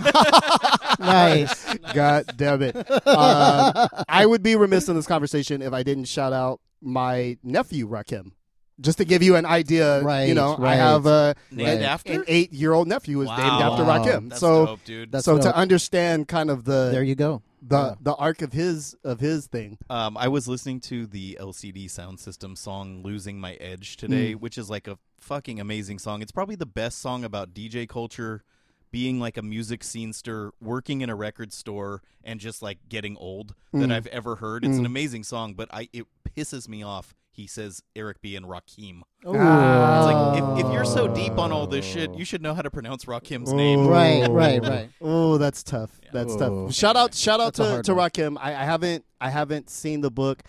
[0.99, 1.75] nice.
[1.95, 2.75] God damn it.
[3.07, 7.87] Um, I would be remiss in this conversation if I didn't shout out my nephew,
[7.89, 8.33] Rakim.
[8.81, 10.77] Just to give you an idea, Right, you know, I right.
[10.77, 12.13] have a, Named an, after?
[12.15, 13.73] an eight-year-old nephew who's named Wow.
[13.73, 13.99] after Wow.
[14.03, 14.29] Rakim.
[14.31, 15.13] That's so, dope, dude.
[15.13, 15.43] That's so dope.
[15.43, 17.43] to understand kind of the there you go.
[17.63, 17.95] The Yeah.
[18.01, 19.79] the arc of his of his thing.
[19.89, 24.41] Um, I was listening to the LCD Sound System song "Losing My Edge" today, mm.
[24.41, 26.23] which is like a fucking amazing song.
[26.23, 28.43] It's probably the best song about DJ culture,
[28.91, 33.55] being like a music scenester, working in a record store, and just like getting old
[33.73, 33.93] that mm.
[33.93, 34.65] I've ever heard.
[34.65, 34.87] It's an mm.
[34.87, 37.15] amazing song, but I it pisses me off.
[37.41, 39.01] He says Eric B and Rakim.
[39.23, 41.15] It's like if, if you're so oh.
[41.15, 43.87] deep on all this shit, you should know how to pronounce Rakim's name.
[43.87, 44.91] Right, right, right.
[45.01, 45.99] Oh, that's tough.
[46.13, 46.67] That's Oh.
[46.67, 46.75] tough.
[46.75, 47.99] Shout out, shout out That's to to.
[47.99, 48.37] Rakim.
[48.39, 50.43] I, I haven't, I haven't seen the book.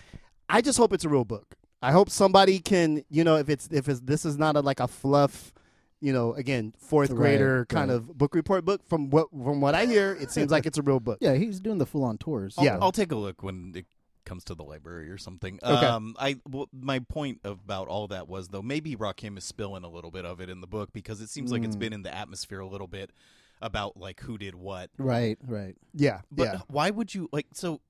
[0.50, 1.56] I just hope it's a real book.
[1.82, 4.82] I hope somebody can, you know, if it's if it's this is not a, like
[4.82, 5.54] a fluff,
[6.02, 7.96] you know, again fourth Right, grader kind right.
[7.96, 8.82] of book report book.
[8.90, 11.20] From what from what I hear, it seems like it's a real book.
[11.22, 12.56] Yeah, he's doing the full on tours.
[12.58, 12.78] I'll, Yeah.
[12.82, 13.86] I'll take a look when it
[14.26, 15.60] comes to the library or something.
[15.64, 15.86] Okay.
[15.86, 19.90] Um, I w- my point about all that was though maybe Rakim is spilling a
[19.90, 22.14] little bit of it in the book because it seems like it's been in the
[22.16, 23.12] atmosphere a little bit
[23.62, 24.90] about like who did what.
[24.98, 25.76] Right, right.
[25.94, 26.60] Yeah, But yeah.
[26.68, 27.82] why would you like so?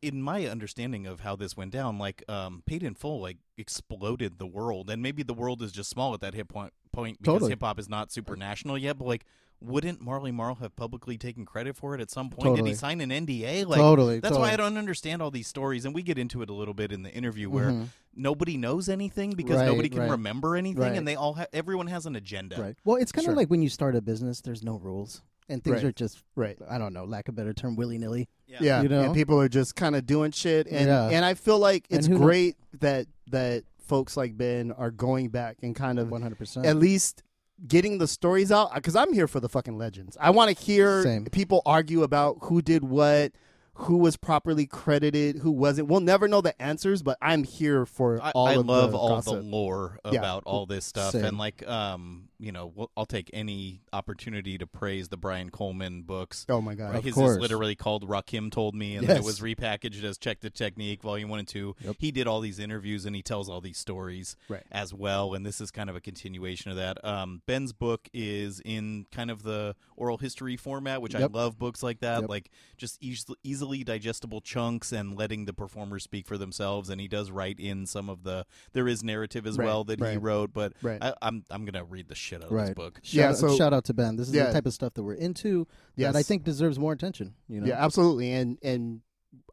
[0.00, 4.38] In my understanding of how this went down, like um, Paid in Full, like exploded
[4.38, 7.34] the world, and maybe the world is just small at that hip point, point because
[7.34, 7.50] Totally.
[7.52, 8.96] hip hop is not super national yet.
[8.96, 9.26] But like,
[9.60, 12.56] wouldn't Marley Marl have publicly taken credit for it at some point?
[12.56, 13.64] Did he sign an NDA?
[13.66, 16.50] Like, Totally, That's why I don't understand all these stories, and we get into it
[16.50, 17.88] a little bit in the interview where Mhm.
[18.14, 20.10] nobody knows anything because Right, nobody can right.
[20.10, 20.96] remember anything, Right.
[20.96, 22.60] and they all ha- everyone has an agenda.
[22.60, 22.76] Right.
[22.84, 23.36] Well, it's kind of Sure.
[23.36, 25.22] like when you start a business, there's no rules.
[25.48, 25.84] And things Right.
[25.84, 26.58] are just, Right.
[26.68, 28.28] I don't know, lack of a better term, willy nilly.
[28.48, 29.02] Yeah, You know?
[29.04, 31.08] and people are just kind of doing shit, and Yeah.
[31.08, 35.28] and I feel like it's who kno- great that that folks like Ben are going
[35.28, 36.66] back and kind of 100%.
[36.66, 37.22] at least
[37.66, 40.16] getting the stories out because I'm here for the fucking legends.
[40.20, 41.24] I want to hear Same.
[41.26, 43.32] people argue about who did what,
[43.74, 45.88] who was properly credited, who wasn't.
[45.88, 48.98] We'll never know the answers, but I'm here for I, all I of love the
[48.98, 49.34] all gossip.
[49.34, 50.18] the lore Yeah.
[50.18, 51.24] about all this stuff, Same.
[51.24, 56.02] and like, um, you know, we'll, I'll take any opportunity to praise the Brian Coleman
[56.02, 56.44] books.
[56.48, 56.94] Oh my god!
[56.94, 57.32] Right, His course.
[57.32, 61.02] is literally called Rakim Told Me, and then it was repackaged as Check the Technique
[61.02, 61.76] Volume 1 and 2.
[61.80, 61.96] Yep.
[61.98, 64.62] He did all these interviews and he tells all these stories Right.
[64.70, 67.02] as well, and this is kind of a continuation of that.
[67.04, 71.22] Um, Ben's book is in kind of the oral history format, which Yep.
[71.22, 72.30] I love books like that, Yep.
[72.30, 76.90] like just eas- easily digestible chunks and letting the performers speak for themselves.
[76.90, 80.00] And he does write in some of the, there is narrative as Right, well that
[80.00, 81.02] he wrote, but Right.
[81.02, 82.66] I, I'm, I'm going to read the shit out of right.
[82.66, 83.00] this book.
[83.02, 84.16] Shout, Yeah, out- so- shout out to Ben.
[84.16, 84.46] This is Yeah.
[84.46, 86.12] the type of stuff that we're into Yes.
[86.12, 87.34] that I think deserves more attention.
[87.48, 87.66] You know?
[87.68, 88.32] Yeah, absolutely.
[88.32, 89.00] And and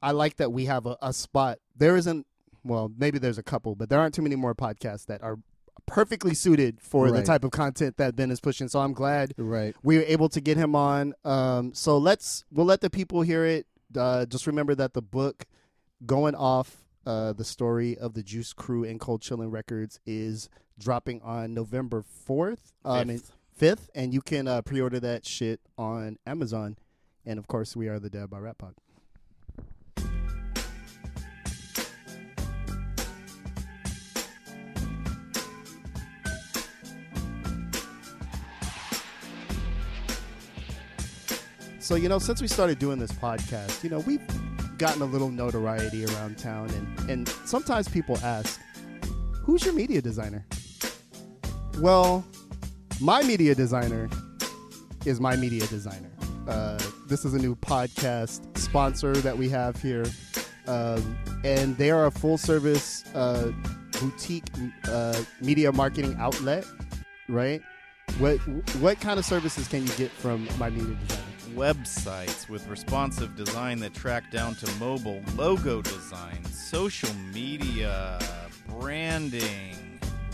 [0.01, 1.59] I like that we have a, a spot.
[1.75, 2.25] There isn't
[2.65, 5.37] well, maybe there's a couple, but there aren't too many more podcasts that are
[5.85, 8.69] perfectly suited for the type of content that Ben is pushing.
[8.69, 9.75] So I'm glad Right.
[9.83, 11.13] we were able to get him on.
[11.25, 13.67] Um, so let's we'll let the people hear it.
[13.95, 15.45] Uh, just remember that the book
[16.05, 20.47] going off uh, the story of the Juice Crew and Cold Chillin' Records is
[20.79, 23.31] dropping on November fourth, um, and- Fifth.
[23.55, 26.77] fifth, and you can uh, pre-order that shit on Amazon.
[27.25, 28.73] And of course, we are the Dad Bod Rap Pod.
[41.79, 44.21] So, you know, since we started doing this podcast, you know, we've
[44.77, 48.59] gotten a little notoriety around town, and, and sometimes people ask,
[49.43, 50.45] Who's your media designer?
[51.79, 52.23] Well,
[53.01, 54.09] my media designer
[55.05, 56.11] is my media designer.
[56.47, 60.05] Uh, this is a new podcast sponsor that we have here,
[60.67, 63.51] um, and they are a full service uh,
[63.99, 64.45] boutique
[64.85, 66.65] uh, media marketing outlet,
[67.27, 67.61] right?
[68.19, 68.37] What
[68.79, 71.23] what kind of services can you get from my media designer?
[71.55, 78.19] websites with responsive design that track down to mobile, logo design, social media,
[78.67, 79.92] branding.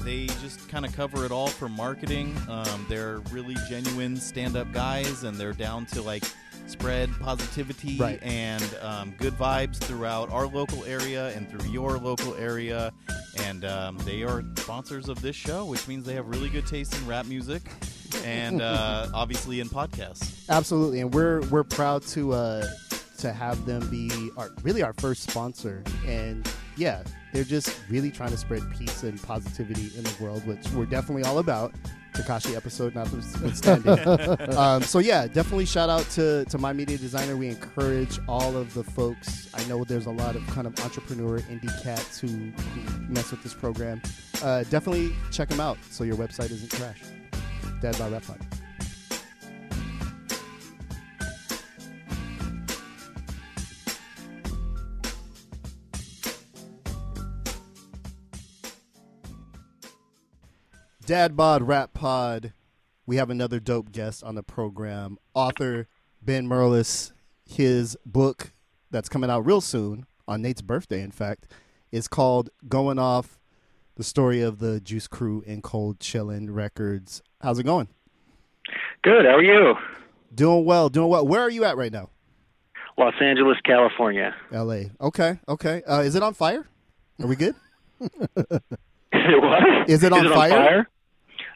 [0.10, 2.36] They just kind of cover it all for marketing.
[2.50, 6.24] Um, they're really genuine stand up guys, and they're down to like
[6.65, 8.17] spread positivity Right.
[8.24, 12.91] and um, good vibes throughout our local area and through your local area.
[13.43, 16.95] And um, they are sponsors of this show, which means they have really good taste
[17.00, 17.62] in rap music
[18.26, 20.50] and uh, obviously in podcasts.
[20.50, 22.65] Absolutely, and we're we're proud to uh,
[23.19, 25.84] to have them be our really our first sponsor.
[26.08, 30.68] And yeah, they're just really trying to spread peace and positivity in the world, which
[30.72, 31.74] we're definitely all about.
[32.13, 34.00] Tekashi episode notwithstanding.
[34.58, 37.36] um, so yeah, definitely shout out to to my media designer.
[37.38, 39.50] We encourage all of the folks.
[39.54, 43.44] I know there's a lot of kind of entrepreneur indie cats who, who mess with
[43.44, 44.02] this program.
[44.42, 47.02] Uh, definitely check them out so your website isn't trash.
[47.82, 48.24] Dad Bod Rap
[61.10, 62.54] Dad Bod Rap Pod.
[63.08, 65.17] We have another dope guest on the program.
[65.34, 65.88] Author
[66.22, 67.13] Ben Merlis.
[67.43, 68.54] His book
[68.91, 71.48] that's coming out real soon on Nate's birthday, in fact,
[71.91, 73.39] is called Going Off
[73.95, 77.24] the story of the Juice Crew and Cold Chillin' Records.
[77.41, 77.88] How's it going?
[79.02, 79.26] Good.
[79.26, 79.74] How are you?
[80.36, 81.28] Doing well, doing well.
[81.28, 82.12] Where are you at right now?
[83.00, 84.36] Los Angeles, California.
[84.52, 84.91] L.A.
[85.02, 85.82] Okay, okay.
[85.88, 86.67] Uh, is it on fire?
[87.19, 87.56] Are we good?
[88.00, 88.10] Is
[89.12, 89.89] it what?
[89.89, 90.88] Is it on fire?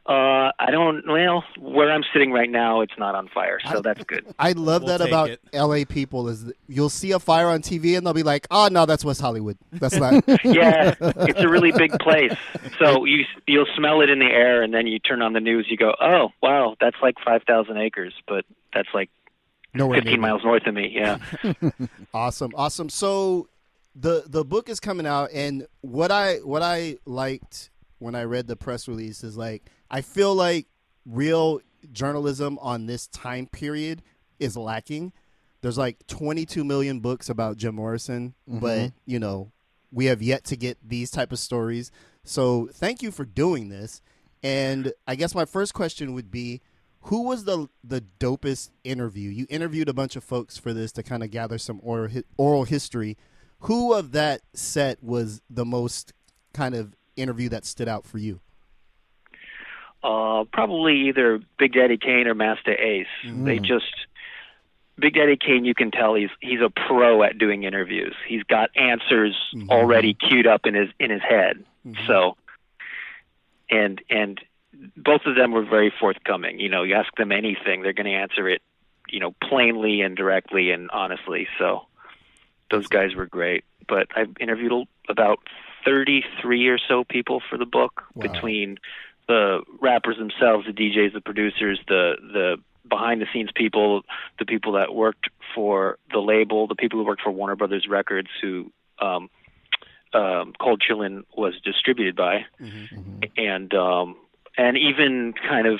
[0.06, 1.08] Uh, I don't.
[1.08, 4.26] Well, where I'm sitting right now, it's not on fire, so I- that's good.
[4.38, 5.39] I love We'll that about it.
[5.54, 8.68] LA people is that you'll see a fire on TV and they'll be like, "Oh
[8.70, 9.58] no, that's West Hollywood.
[9.72, 12.34] That's not." Yeah, it's a really big place.
[12.80, 15.68] So you you'll smell it in the air, and then you turn on the news.
[15.70, 19.10] You go, oh wow, that's like five thousand acres, but that's like
[19.74, 20.28] Nowhere near fifteen me.
[20.28, 20.92] miles north of me.
[20.94, 21.18] Yeah.
[22.13, 22.89] Awesome, awesome.
[22.89, 23.48] So
[23.96, 28.48] the the book is coming out, and what I what I liked when I read
[28.48, 30.65] the press release is like I feel like
[31.06, 34.01] real journalism on this time period
[34.39, 35.13] is lacking.
[35.62, 38.58] There's like 22 million books about Jim Morrison, mm-hmm.
[38.58, 39.51] but you know
[39.91, 41.91] we have yet to get these type of stories.
[42.23, 44.01] So thank you for doing this.
[44.41, 46.62] And I guess my first question would be,
[47.01, 49.29] who was the the dopest interview?
[49.29, 52.63] You interviewed a bunch of folks for this to kind of gather some oral oral
[52.63, 53.15] history.
[53.60, 56.13] Who of that set was the most
[56.51, 58.41] kind of interview that stood out for you?
[60.04, 63.08] Uh, probably either Big Daddy Kane or Masta Ace.
[63.26, 63.46] Mm.
[63.46, 63.86] They just
[65.00, 65.63] Big Daddy Kane.
[65.66, 68.16] You can tell he's he's a pro at doing interviews.
[68.28, 69.70] He's got answers mm-hmm.
[69.70, 71.63] already queued up in his in his head.
[71.88, 72.06] Mm-hmm.
[72.06, 72.36] So,
[73.70, 74.42] and and
[74.98, 76.60] both of them were very forthcoming.
[76.60, 78.62] You know, you ask them anything, they're going to answer it,
[79.10, 81.48] you know, plainly and directly and honestly.
[81.60, 81.84] So,
[82.72, 83.63] those guys were great.
[83.88, 85.39] But I've interviewed about
[85.86, 88.32] 33 or so people for the book Wow.
[88.32, 88.78] between
[89.28, 92.58] the rappers themselves, the DJs, the producers, the the
[92.88, 94.02] behind the scenes people,
[94.40, 98.28] the people that worked for the label, the people who worked for Warner Brothers Records,
[98.42, 99.30] who um,
[100.14, 102.46] um, Cold Chillin was distributed by,
[103.38, 104.16] and um,
[104.58, 105.80] and even kind of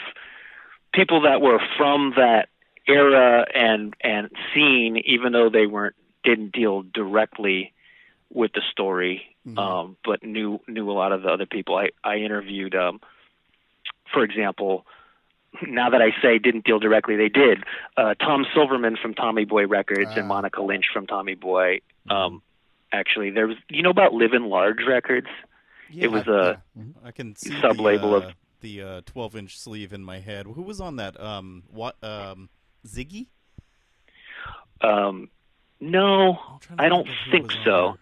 [0.94, 2.50] people that were from that
[2.88, 7.74] era and and scene, even though they weren't didn't deal directly
[8.30, 9.24] with the story,
[9.58, 11.76] um, but knew knew a lot of the other people.
[11.78, 13.02] I I interviewed, um,
[14.14, 14.86] for example.
[15.68, 17.64] Now that I say didn't deal directly, they did.
[17.96, 21.82] Uh, Tom Silverman from Tommy Boy Records and Monica Lynch from Tommy Boy.
[22.10, 22.42] Um,
[22.92, 25.28] actually, there was you know about Livin' Large Records.
[25.92, 26.60] Yeah, it was a
[27.06, 30.48] I can see sub-label the, of- uh, the uh, 12 inch sleeve in my head.
[30.48, 31.20] Who was on that?
[31.22, 31.98] Um, what?
[32.04, 32.50] Um,
[32.88, 33.28] Ziggy?
[34.82, 35.30] Um,
[35.80, 37.98] no, I'm trying to I don't think so.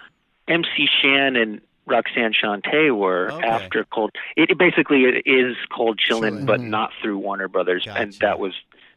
[0.47, 3.47] MC Shan and Roxanne Shante were Okay.
[3.47, 4.11] after Cold.
[4.35, 6.45] It, it basically it is Cold Chillin', Chillin'.
[6.45, 8.53] but not through Warner Brothers, and that was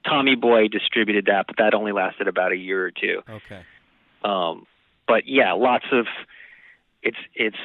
[0.07, 3.23] Tommy Boy distributed that, but that only lasted about a year or two.
[3.29, 3.61] Okay.
[4.23, 4.67] Um,
[5.07, 6.07] but yeah, lots of
[7.03, 7.57] it's it's.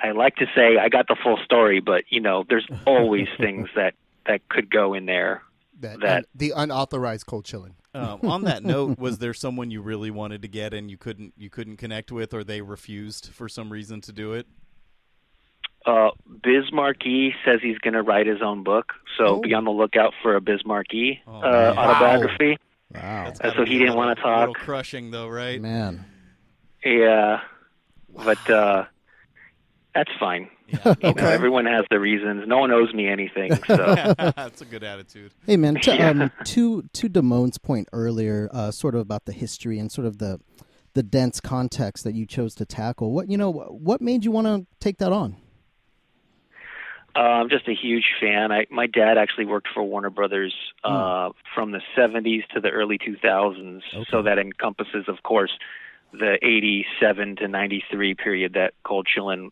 [0.00, 3.68] I like to say I got the full story, but you know, there's always things
[3.74, 3.94] that
[4.26, 5.42] that could go in there.
[5.80, 7.74] That, That- the unauthorized cold chilling.
[7.94, 11.32] Um, on that note, was there someone you really wanted to get and you couldn't
[11.36, 14.46] you couldn't connect with, or they refused for some reason to do it?
[15.86, 16.10] Uh,
[16.42, 19.40] Biz Markie says he's going to write his own book, so Oh.
[19.40, 22.58] be on the lookout for a Biz Markie Oh, uh, autobiography.
[22.94, 23.24] Wow.
[23.24, 24.48] That's Uh, so he didn't wanna talk.
[24.48, 25.60] Little crushing though, right?
[25.60, 26.04] Man.
[26.84, 27.40] Yeah,
[28.14, 28.84] but uh,
[29.94, 30.48] that's fine.
[30.68, 30.94] Yeah.
[31.02, 32.44] You know, everyone has their reasons.
[32.46, 33.76] No one owes me anything, so
[34.18, 35.32] That's a good attitude.
[35.46, 36.10] Hey man, to, Yeah.
[36.10, 40.18] um, to to Damone's point earlier, uh, sort of about the history and sort of
[40.18, 40.40] the
[40.94, 43.12] the dense context that you chose to tackle.
[43.12, 45.36] What you know, what made you want to take that on?
[47.16, 48.52] uh, I'm just a huge fan.
[48.52, 50.54] I, my dad actually worked for Warner Brothers
[50.84, 55.50] uh, from the 70s to the early 2000s, so that encompasses, of course,
[56.12, 59.48] the 87 to 93 period that Cold Chillin,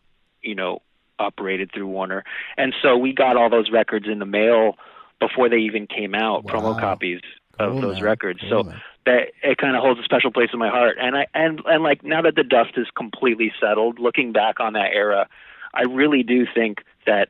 [0.47, 0.81] you know,
[1.19, 2.23] operated through Warner.
[2.57, 4.77] And so we got all those records in the mail
[5.19, 6.53] before they even came out, Wow.
[6.53, 7.21] promo copies
[7.59, 8.03] of Cool, those man.
[8.03, 8.39] records.
[8.41, 8.81] Cool, so man.
[9.05, 10.97] that it kind of holds a special place in my heart.
[11.01, 14.73] And I and and like now that the dust is completely settled, looking back on
[14.73, 15.27] that era,
[15.73, 17.29] I really do think that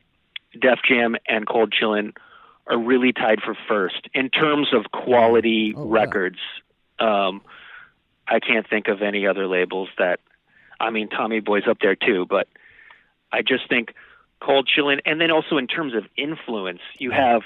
[0.52, 2.12] Def Jam and Cold Chillin
[2.66, 6.38] are really tied for first in terms of quality Oh, records.
[6.98, 7.40] Um,
[8.26, 10.20] I can't think of any other labels that.
[10.80, 12.46] I mean, Tommy Boy's up there too, but
[13.32, 13.94] I just think
[14.40, 17.42] Cold Chillin', and then also in terms of influence, you have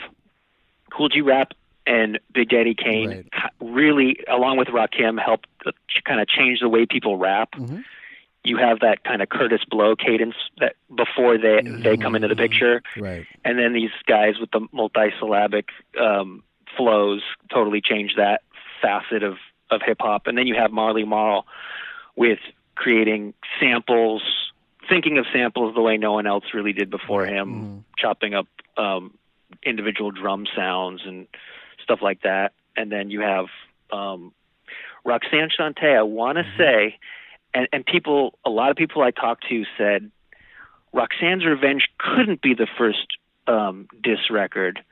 [0.90, 1.52] Kool G Rap
[1.86, 3.26] and Big Daddy Kane Right.
[3.60, 5.48] really, along with Rakim, helped
[6.04, 7.52] kind of change the way people rap.
[7.52, 7.84] Mhm.
[8.44, 12.36] You have that kind of Kurtis Blow cadence that before they they come into the
[12.36, 13.26] picture, Right.
[13.44, 16.42] and then these guys with the multisyllabic um,
[16.76, 18.42] flows totally change that
[18.80, 19.38] facet of
[19.70, 20.26] of hip hop.
[20.26, 21.46] And then you have Marley Marl
[22.16, 22.40] with
[22.74, 24.22] creating samples,
[24.88, 29.14] thinking of samples the way no one else really did before him, chopping up um,
[29.62, 31.26] individual drum sounds and
[31.82, 32.52] stuff like that.
[32.76, 33.46] And then you have
[33.90, 34.32] um,
[35.04, 35.96] Roxanne Shante.
[35.96, 36.98] I want to say,
[37.54, 40.10] and, and people, a lot of people I talked to said
[40.92, 43.06] Roxanne's Revenge couldn't be the first
[43.46, 44.82] um, diss record,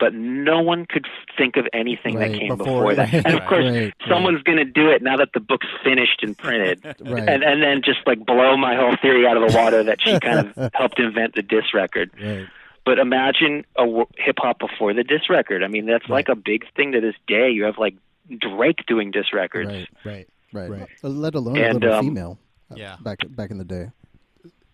[0.00, 3.10] but no one could think of anything Right, that came before before, that.
[3.12, 3.26] that.
[3.26, 3.94] And of course, Right, right.
[4.08, 7.28] someone's going to do it now that the book's finished and printed, Right.
[7.28, 10.18] and and then just like blow my whole theory out of the water that she
[10.20, 12.10] kind of helped invent the disc record.
[12.20, 12.46] Right.
[12.84, 15.62] But imagine a w- hip hop before the disc record.
[15.62, 17.50] I mean, that's like a big thing to this day.
[17.50, 17.94] You have like
[18.38, 19.70] Drake doing disc records.
[19.70, 19.88] Right.
[20.04, 20.26] Right.
[20.52, 20.70] Right.
[20.70, 20.88] Right.
[21.02, 22.38] Let alone And, a little um, female.
[22.70, 22.96] uh, Yeah.
[23.00, 23.90] Back back in the day.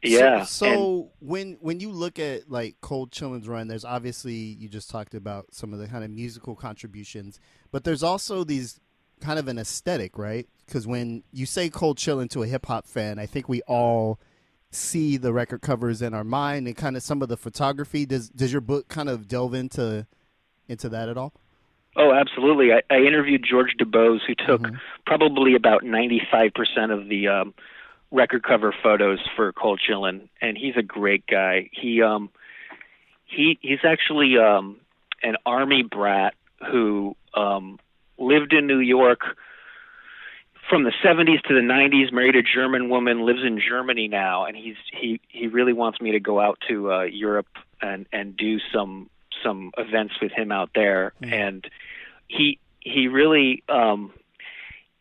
[0.03, 0.45] Yeah.
[0.45, 4.91] So, so when when you look at like Cold Chillin's run, there's obviously you just
[4.91, 7.39] talked about some of the kind of musical contributions,
[7.71, 8.81] but there's also these
[9.21, 10.49] kind of an aesthetic, right?
[10.67, 14.19] Because when you say Cold Chillin to a hip hop fan, I think we all
[14.71, 18.07] see the record covers in our mind and kind of some of the photography.
[18.07, 20.07] Does does your book kind of delve into
[20.69, 21.35] into that at all?
[21.97, 22.73] Oh, absolutely.
[22.73, 24.77] I, I interviewed George DuBose, who took Mm-hmm.
[25.07, 27.53] probably about 95% of the um,
[28.11, 31.71] record cover photos for Cold Chillin', and he's a great guy.
[31.73, 32.31] He um,
[33.27, 34.77] he he's actually um,
[35.23, 36.35] an army brat
[36.71, 37.79] who um,
[38.19, 39.21] lived in New York
[40.69, 42.13] from the 70s to the 90s.
[42.13, 46.13] Married a German woman, lives in Germany now, and he's he he really wants me
[46.13, 47.49] to go out to uh, Europe
[47.81, 49.09] and and do some
[49.43, 51.67] some events with him out there and
[52.29, 54.13] he he really um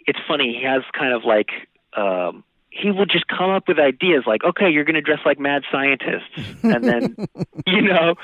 [0.06, 1.50] it's funny he has kind of like
[1.96, 5.40] um he will just come up with ideas like okay you're going to dress like
[5.40, 6.30] mad scientists
[6.64, 7.16] and then
[7.66, 8.16] you know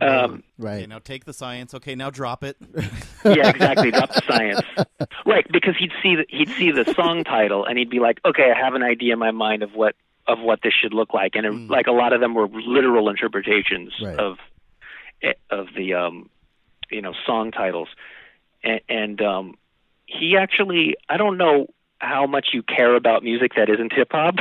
[0.00, 0.78] um Right.
[0.78, 1.74] Okay, now take the science.
[1.74, 2.56] Okay, now drop it.
[3.24, 4.60] yeah exactly drop the science
[5.26, 8.50] right because he'd see the, he'd see the song title and he'd be like okay
[8.54, 9.94] i have an idea in my mind of what
[10.26, 13.08] of what this should look like and it, like a lot of them were literal
[13.08, 14.18] interpretations Right.
[14.18, 14.38] of
[15.22, 16.30] eh, of the um
[16.90, 17.88] you know song titles
[18.64, 19.54] and, and um
[20.06, 21.66] he actually i don't know
[22.02, 24.34] how much you care about music that isn't hip hop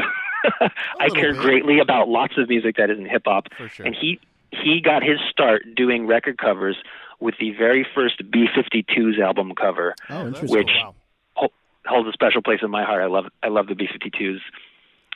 [1.00, 1.42] i care bit.
[1.42, 3.86] greatly about lots of music that isn't hip hop sure.
[3.86, 4.20] and he
[4.52, 6.76] he got his start doing record covers
[7.20, 11.50] with the very first b52s album cover Oh, which wow.
[11.86, 13.02] holds a special place in my heart.
[13.04, 14.40] I love I love the B52s,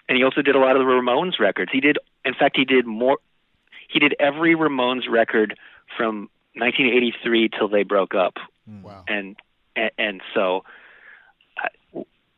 [0.08, 1.72] and he also did a lot of the Ramones records.
[1.72, 3.18] He did, in fact, he did more.
[3.90, 5.58] He did every Ramones record
[5.98, 8.36] from 1983 till they broke up,
[8.68, 9.04] Wow.
[9.08, 9.36] and
[9.76, 10.64] and, and so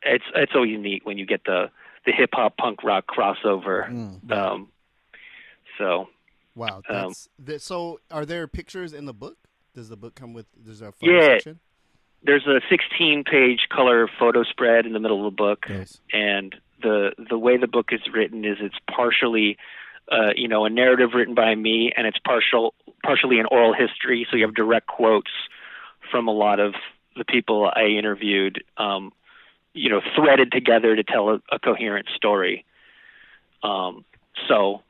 [0.02, 1.70] it's it's always neat when you get the
[2.06, 3.90] the hip hop punk rock crossover.
[3.90, 4.30] Mm.
[4.32, 4.68] Um,
[5.78, 6.08] so
[6.54, 6.76] Wow.
[6.76, 9.36] Um, That's th- so are there pictures in the book?
[9.74, 11.26] Does the book come with there's a photo Yeah.
[11.36, 11.60] section?
[12.20, 15.66] there's a 16 page color photo spread in the middle of the book.
[15.68, 16.00] Nice.
[16.12, 19.56] and the the way the book is written is it's partially
[20.10, 22.74] uh, you know a narrative written by me and it's partial
[23.04, 25.30] partially an oral history so you have direct quotes
[26.10, 26.74] from a lot of
[27.16, 29.12] the people I interviewed um,
[29.74, 32.64] you know threaded together to tell a, a coherent story
[33.62, 34.04] um,
[34.48, 34.82] so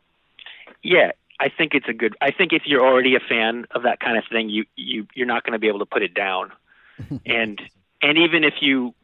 [0.83, 4.01] yeah I think it's a good I think if you're already a fan of that
[4.01, 6.53] kind of thing you you you're not going to be able to put it down
[7.26, 7.61] and
[8.03, 8.95] and even if you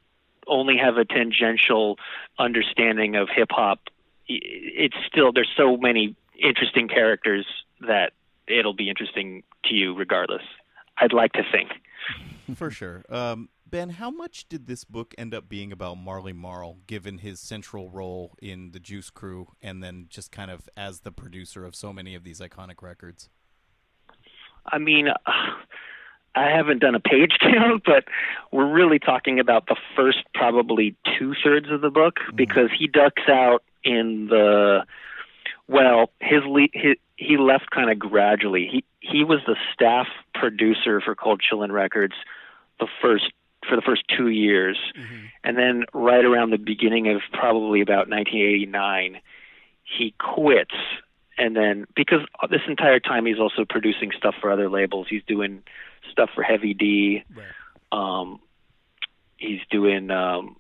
[0.47, 1.99] only have a tangential
[2.39, 3.81] understanding of hip hop,
[4.27, 7.47] it's still there's so many interesting characters
[7.81, 8.12] that
[8.47, 10.43] it'll be interesting to you regardless.
[10.97, 11.70] I'd like to think.
[12.57, 13.05] For sure.
[13.09, 17.40] Um, ben, how much did this book end up being about Marley Marl, given his
[17.40, 21.74] central role in the Juice Crew, and then just kind of as the producer of
[21.74, 23.28] so many of these iconic records?
[24.66, 25.12] I mean, uh,
[26.34, 28.04] I haven't done a page count, but
[28.50, 33.22] we're really talking about the first probably two thirds of the book because he ducks
[33.28, 34.84] out in the
[35.66, 38.68] well, his, le- his he left kind of gradually.
[38.70, 42.14] He he was the staff producer for Cold Chillin' Records
[42.80, 43.32] the first
[43.68, 44.78] for the first two years,
[45.42, 49.20] and then right around the beginning of probably about 1989,
[49.84, 50.74] he quits
[51.36, 55.06] and then because this entire time he's also producing stuff for other labels.
[55.10, 55.62] He's doing
[56.10, 57.24] stuff for Heavy D.
[57.34, 57.46] Right.
[57.92, 58.40] Um,
[59.36, 60.56] he's doing um,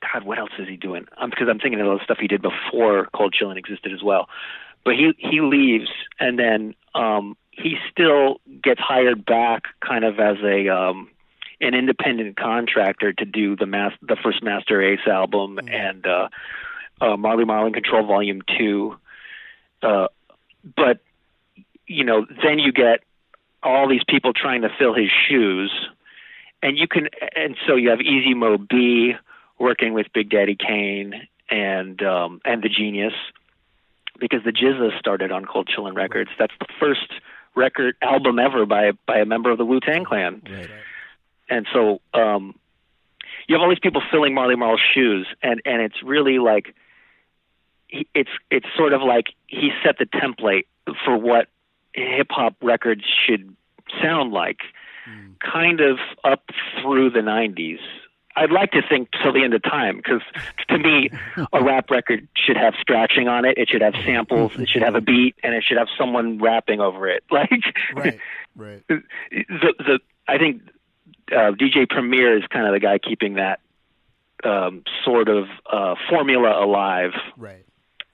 [0.00, 1.06] God, what else is he doing?
[1.18, 4.02] Um, because I'm thinking of all the stuff he did before Cold Chillin' existed as
[4.02, 4.28] well.
[4.84, 5.90] But he he leaves,
[6.20, 11.08] and then um, he still gets hired back, kind of as a um,
[11.60, 16.28] an independent contractor to do the mas- the first Masta Ace album and uh,
[17.00, 18.96] uh, Marley Marl In Control Volume Two.
[19.82, 20.08] Uh,
[20.76, 21.00] but
[21.86, 23.00] you know, then you get
[23.62, 25.72] all these people trying to fill his shoes,
[26.62, 29.14] and you can, and so you have Easy Mo Bee
[29.58, 33.14] working with Big Daddy Kane and um, and the Genius,
[34.18, 36.30] because the GZA started on Cold Chillin' Records.
[36.38, 37.12] That's the first
[37.54, 40.70] record album ever by by a member of the Wu Tang Clan Right.
[41.48, 42.54] And so um
[43.48, 46.74] you have all these people filling Marley Marl's shoes and and it's really like
[47.88, 50.66] he, it's it's sort of like he set the template
[51.04, 51.48] for what
[51.92, 53.54] hip hop records should
[54.02, 54.58] sound like
[55.40, 56.42] kind of up
[56.82, 57.78] through the 90s
[58.36, 60.20] I'd like to think till the end of time because
[60.68, 61.08] to me,
[61.54, 63.56] a rap record should have scratching on it.
[63.56, 64.52] It should have samples.
[64.58, 67.24] It should have a beat, and it should have someone rapping over it.
[67.30, 67.50] Like,
[67.94, 68.20] Right.
[68.54, 68.82] Right.
[68.88, 70.62] the the I think
[71.32, 73.60] uh, DJ Premier is kind of the guy keeping that
[74.44, 77.64] um, sort of uh, formula alive, Right.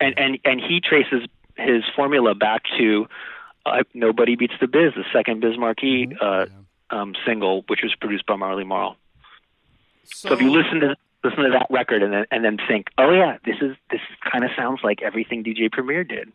[0.00, 3.06] and and and he traces his formula back to
[3.66, 6.46] uh, "Nobody Beats the Biz," the second Biz Markie uh,
[6.90, 8.96] um, single, which was produced by Marley Marl.
[10.04, 13.12] So, if you listen to listen to that record and then and then think, oh
[13.12, 14.00] yeah, this is this
[14.30, 16.32] kind of sounds like everything DJ Premier did.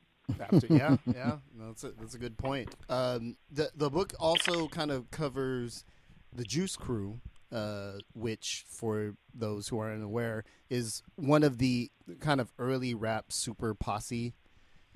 [0.70, 2.76] Yeah, yeah, that's a, that's a good point.
[2.90, 5.86] Um, the the book also kind of covers
[6.34, 7.20] the Juice Crew,
[7.52, 13.26] uh, which for those who are unaware is one of the kind of early rap
[13.30, 14.34] super posse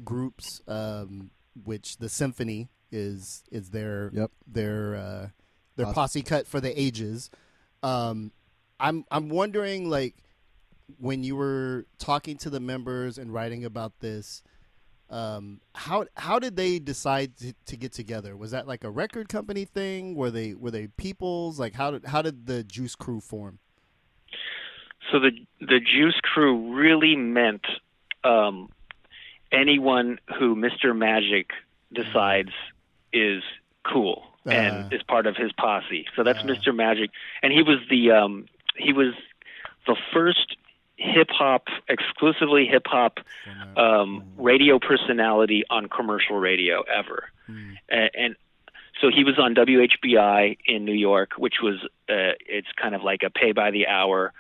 [0.04, 0.62] groups.
[0.68, 1.32] Um,
[1.66, 4.32] which the Symphony is is their Yep.
[4.48, 5.28] their uh,
[5.76, 5.96] their Posse.
[5.96, 7.30] posse cut for the ages.
[7.84, 8.32] Um,
[8.80, 10.16] I'm I'm wondering like
[10.98, 14.44] when you were talking to the members and writing about this,
[15.12, 18.36] um, how how did they decide to, to get together?
[18.38, 20.16] Was that like a record company thing?
[20.16, 21.59] Were they were they peoples?
[21.59, 23.59] Like how did how did the Juice Crew form?
[25.12, 27.66] So the the Juice Crew really meant
[28.24, 28.70] um,
[29.51, 30.95] anyone who Mr.
[30.97, 31.51] Magic
[31.93, 32.51] decides
[33.12, 33.43] is
[33.84, 34.51] cool Uh.
[34.51, 36.05] and is part of his posse.
[36.16, 36.43] So that's Uh.
[36.47, 36.74] Mr.
[36.74, 37.09] Magic,
[37.43, 38.45] and he was the um,
[38.78, 39.14] he was
[39.88, 40.55] the first
[41.02, 43.20] hip hop exclusively hip hop
[43.76, 47.30] um, radio personality on commercial radio ever,
[47.89, 48.36] and, and
[49.02, 51.76] so he was on WHBI in New York, which was
[52.10, 54.32] uh, it's kind of like a pay by the hour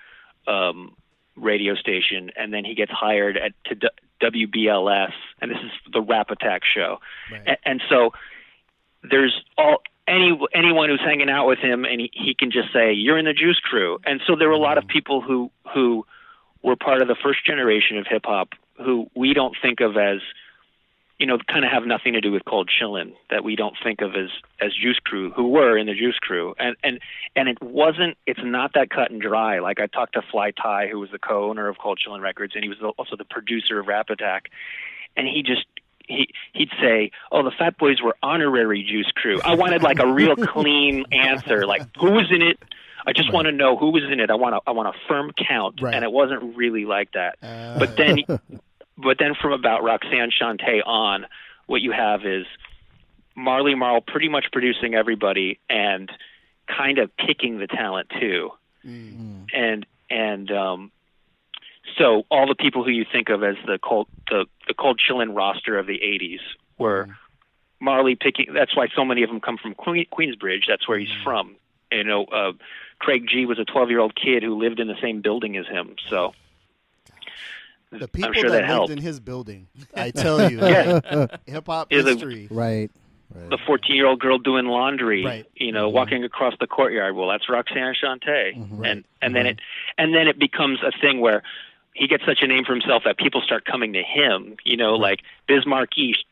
[0.47, 0.95] um,
[1.35, 3.87] radio station, and then he gets hired at to D-
[4.21, 6.99] WBLS, and this is the Rap Attack show,
[7.31, 7.41] Right.
[7.47, 8.13] and, and so
[9.09, 12.93] there's all any anyone who's hanging out with him, and he, he can just say,
[12.93, 16.05] "You're in the Juice Crew," and so there were a lot of people who who
[16.63, 20.21] were part of the first generation of hip hop who we don't think of as
[21.21, 24.01] you know, kind of have nothing to do with Cold Chillin' that we don't think
[24.01, 26.99] of as as Juice Crew, who were in the Juice Crew, and and
[27.35, 28.17] and it wasn't.
[28.25, 29.59] It's not that cut and dry.
[29.59, 32.63] Like I talked to Fly Ty, who was the co-owner of Cold Chillin' Records, and
[32.63, 34.49] he was also the producer of Rap Attack,
[35.15, 35.65] and he just.
[36.07, 40.11] He he'd say, "Oh, the Fat Boys were honorary Juice Crew." I wanted like a
[40.11, 42.57] real clean answer, like who was in it.
[43.05, 44.29] I just want to know who was in it.
[44.29, 45.93] I want a I want a firm count, Right.
[45.93, 47.37] and it wasn't really like that.
[47.41, 48.19] Uh, But then,
[48.97, 51.25] but then from about Roxanne Shante on,
[51.67, 52.45] what you have is
[53.35, 56.11] Marley Marl pretty much producing everybody and
[56.67, 58.51] kind of picking the talent too,
[59.53, 60.91] and and um,
[61.97, 65.35] so all the people who you think of as the cold the the cold chillin
[65.35, 66.39] roster of the '80s
[66.77, 67.09] were
[67.79, 68.53] Marley picking.
[68.53, 70.63] That's why so many of them come from Queen, Queensbridge.
[70.67, 71.55] That's where he's from.
[71.91, 72.53] You know, uh,
[72.99, 75.65] Craig G was a 12 year old kid who lived in the same building as
[75.67, 75.95] him.
[76.09, 76.33] So
[77.91, 78.91] the people sure that, that lived helped.
[78.91, 81.27] in his building, I tell you, Yeah.
[81.45, 82.47] hip hop Yeah, the- history.
[82.49, 82.89] Right.
[83.33, 83.49] Right.
[83.49, 85.45] the 14 year old girl doing laundry, Right.
[85.55, 87.15] you know, walking across the courtyard.
[87.15, 88.83] Well, that's Roxanne Shante, Mm-hmm.
[88.83, 89.59] and and then it
[89.97, 91.41] and then it becomes a thing where
[91.93, 94.57] he gets such a name for himself that people start coming to him.
[94.65, 95.63] You know, like Biz
[95.95, 96.25] East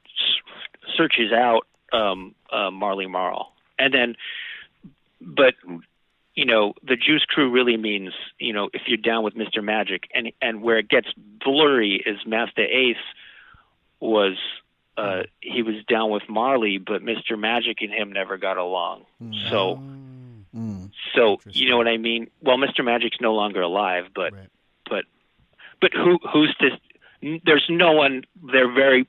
[0.98, 4.16] searches out um, uh, Marley Marl, and then,
[5.22, 5.56] but
[6.36, 9.64] you know, the Juice Crew really means you know if you're down with Mr.
[9.64, 12.96] Magic, and and where it gets blurry is Masta Ace
[14.00, 14.38] was
[14.98, 17.38] uh, he was down with Marley, but Mr.
[17.40, 19.06] Magic and him never got along.
[19.50, 19.80] So,
[20.56, 20.90] Mm.
[21.14, 22.28] so you know what I mean?
[22.42, 22.84] Well, Mr.
[22.84, 24.48] Magic's no longer alive, but Right.
[24.90, 25.06] but
[25.80, 27.40] but who who's to?
[27.46, 28.24] There's no one.
[28.52, 29.08] They're very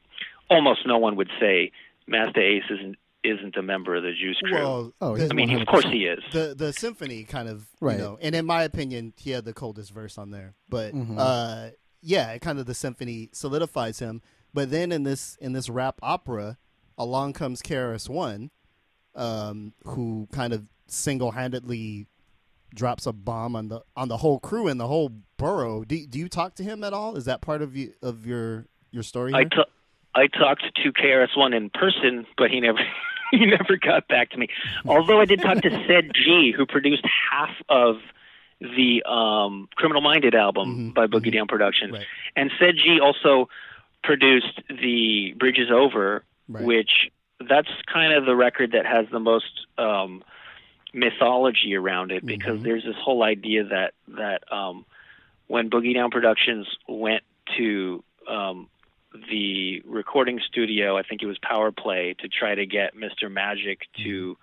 [0.50, 1.72] almost no one would say
[2.06, 4.54] Masta Ace isn't isn't a member of the Juice Crew.
[4.54, 5.66] Well, Oh, I mean, of 100%.
[5.68, 6.20] course he is.
[6.32, 7.96] the the symphony kind of Right.
[7.98, 11.16] you know and in my opinion he had the coldest verse on there but Mhm.
[11.18, 11.70] uh
[12.02, 14.22] yeah kind of the symphony solidifies him
[14.54, 16.56] but then in this in this rap opera
[16.96, 18.50] along comes KRS One
[19.14, 22.06] um who kind of single-handedly
[22.74, 26.18] drops a bomb on the on the whole crew and the whole borough do, do
[26.18, 29.34] you talk to him at all is that part of you of your your story
[29.34, 29.64] I here?
[30.14, 32.78] I talked to KRS One in person, but he never
[33.30, 34.48] he never got back to me.
[34.86, 37.96] Although I did talk to Ced G, who produced half of
[38.61, 42.06] the um, Criminal Minded album Mhm, by Boogie Down Productions, Right.
[42.36, 43.48] and Ced G also
[44.02, 46.64] produced the Bridge Is Over, Right.
[46.64, 47.11] which
[47.48, 50.22] that's kind of the record that has the most um,
[50.92, 52.64] mythology around it because Mhm.
[52.64, 54.84] there's this whole idea that that um,
[55.46, 57.22] when Boogie Down Productions went
[57.56, 58.68] to um,
[59.12, 63.30] the recording studio, I think it was Power Play, to try to get Mr.
[63.30, 64.36] Magic to,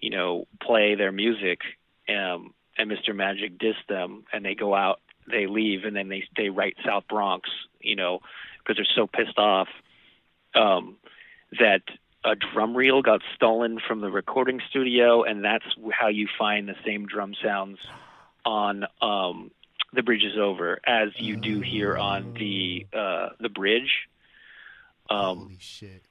[0.00, 1.60] you know, play their music,
[2.08, 3.14] um, and Mr.
[3.14, 5.00] Magic dissed them, and they go out,
[5.30, 7.50] they leave, and then they they write South Bronx,
[7.80, 8.20] you know,
[8.58, 9.68] because they're so pissed off
[10.54, 10.96] um,
[11.58, 11.82] that
[12.24, 16.74] a drum reel got stolen from the recording studio, and that's how you find the
[16.84, 17.78] same drum sounds
[18.44, 19.50] on um,
[19.92, 24.08] the bridge is over as you do here on the uh, the bridge.
[25.10, 26.02] Um, holy shit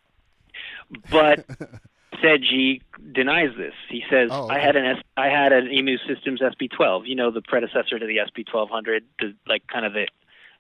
[1.12, 1.46] but
[2.22, 3.74] Ced G denies this.
[3.90, 7.30] He says Oh, I had an S- I had an Emu Systems SP12, you know,
[7.30, 10.08] the predecessor to the SP1200, the like kind of the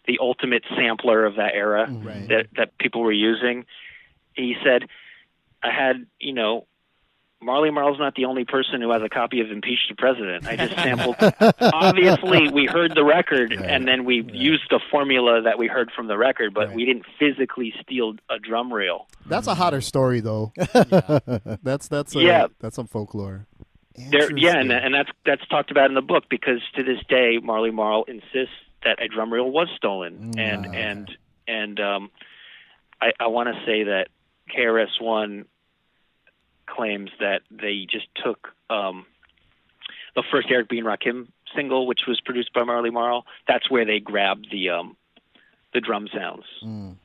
[0.05, 2.27] the ultimate sampler of that era Right.
[2.29, 3.65] that that people were using.
[4.33, 4.83] He said
[5.63, 6.67] I had, you know,
[7.41, 10.47] Marley Marl's not the only person who has a copy of Impeach the President.
[10.47, 11.15] I just sampled.
[11.73, 16.07] Obviously, we heard the record, and then we used the formula that we heard from
[16.07, 16.75] the record, but Right.
[16.75, 19.07] we didn't physically steal a drum reel.
[19.27, 20.51] that's a hotter story though
[21.63, 22.47] that's that's a, Yeah.
[22.59, 23.45] that's some folklore
[23.95, 27.37] There, yeah, and, and that's that's talked about in the book because to this day,
[27.41, 31.11] Marley Marl insists that a drum reel was stolen, Mm, and and
[31.47, 32.11] and um,
[33.01, 34.07] I, I want to say that
[34.55, 35.45] KRS One
[36.77, 39.05] claims that they just took um,
[40.15, 40.77] the first Eric B.
[40.77, 43.25] and Rakim single, which was produced by Marley Marl.
[43.47, 44.95] That's where they grabbed the um,
[45.73, 46.95] the drum sounds Mm.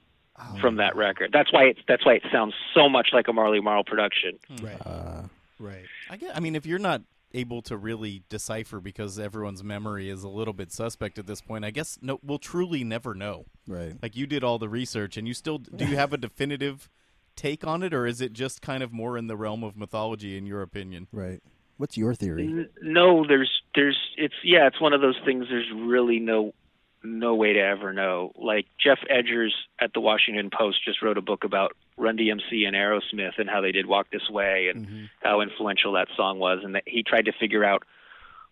[0.61, 1.31] from that record.
[1.33, 4.39] That's why it that's why it sounds so much like a Marley Marl production.
[4.63, 5.23] right Uh,
[5.59, 6.37] right I get.
[6.37, 7.03] I mean, if you're not
[7.35, 11.65] able to really decipher because everyone's memory is a little bit suspect at this point,
[11.65, 13.47] I guess no, we'll truly never know.
[13.67, 13.95] right.
[14.03, 16.89] Like you did all the research, and you still do you have a definitive
[17.37, 20.37] take on it, or is it just kind of more in the realm of mythology,
[20.37, 21.09] in your opinion?
[21.13, 21.41] Right.
[21.77, 22.67] What's your theory?
[22.81, 25.47] No, there's there's it's yeah, it's one of those things.
[25.51, 26.55] There's really no
[27.03, 28.33] no way to ever know.
[28.37, 32.77] Like Geoff Edgers at the Washington Post just wrote a book about Run DMC and
[32.77, 36.75] Aerosmith and how they did Walk This Way and how influential that song was, and
[36.77, 37.83] that he tried to figure out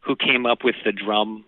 [0.01, 1.45] who came up with the drum,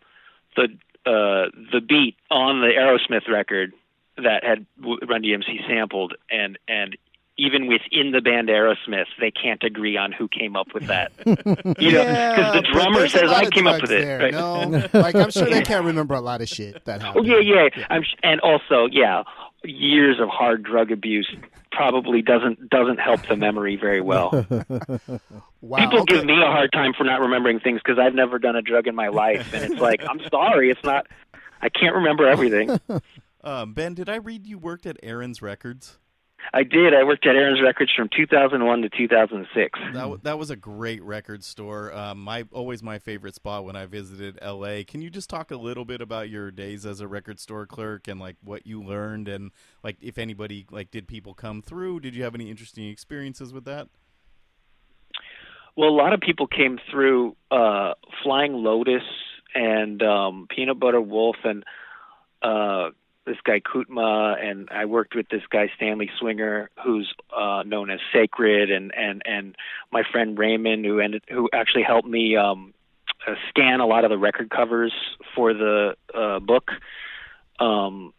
[0.56, 0.64] the
[1.04, 3.72] uh, the beat on the Aerosmith record
[4.18, 6.96] that had w- Run DMC sampled, and and
[7.38, 11.12] even within the band Aerosmith, they can't agree on who came up with that.
[11.26, 11.34] you
[11.92, 14.22] know, because the drummer says I came up drugs with it.
[14.22, 14.32] right?
[14.32, 17.26] No, like I'm sure they can't remember a lot of shit that Oh happened.
[17.26, 17.86] yeah, yeah.
[17.90, 19.22] I'm, sh- and also, yeah,
[19.64, 21.34] years of hard drug abuse
[21.70, 24.46] probably doesn't doesn't help the memory very well.
[25.64, 26.16] Wow, People okay.
[26.16, 28.88] give me a hard time for not remembering things because I've never done a drug
[28.88, 31.06] in my life, and it's like I'm sorry, it's not.
[31.60, 32.80] I can't remember everything.
[33.44, 35.98] Um, ben, did I read you worked at Aron's Records?
[36.52, 36.94] I did.
[36.94, 39.78] I worked at Aron's Records from 2001 to 2006.
[39.94, 41.92] That that was a great record store.
[41.92, 44.84] Um, my always my favorite spot when I visited L.A.
[44.84, 48.08] Can you just talk a little bit about your days as a record store clerk
[48.08, 49.50] and like what you learned and
[49.82, 52.00] like if anybody like did people come through?
[52.00, 53.88] Did you have any interesting experiences with that?
[55.76, 59.02] Well, a lot of people came through uh, Flying Lotus
[59.54, 61.64] and um, Peanut Butter Wolf and
[62.42, 62.90] uh,
[63.24, 68.00] this guy Kutmah, and I worked with this guy Stanley Swinger, who's uh, known as
[68.12, 69.56] Sacred, and and and
[69.92, 72.74] my friend Raymond, who ended who actually helped me um,
[73.26, 74.92] uh, scan a lot of the record covers
[75.34, 76.70] for the uh, book.
[77.60, 78.12] Um,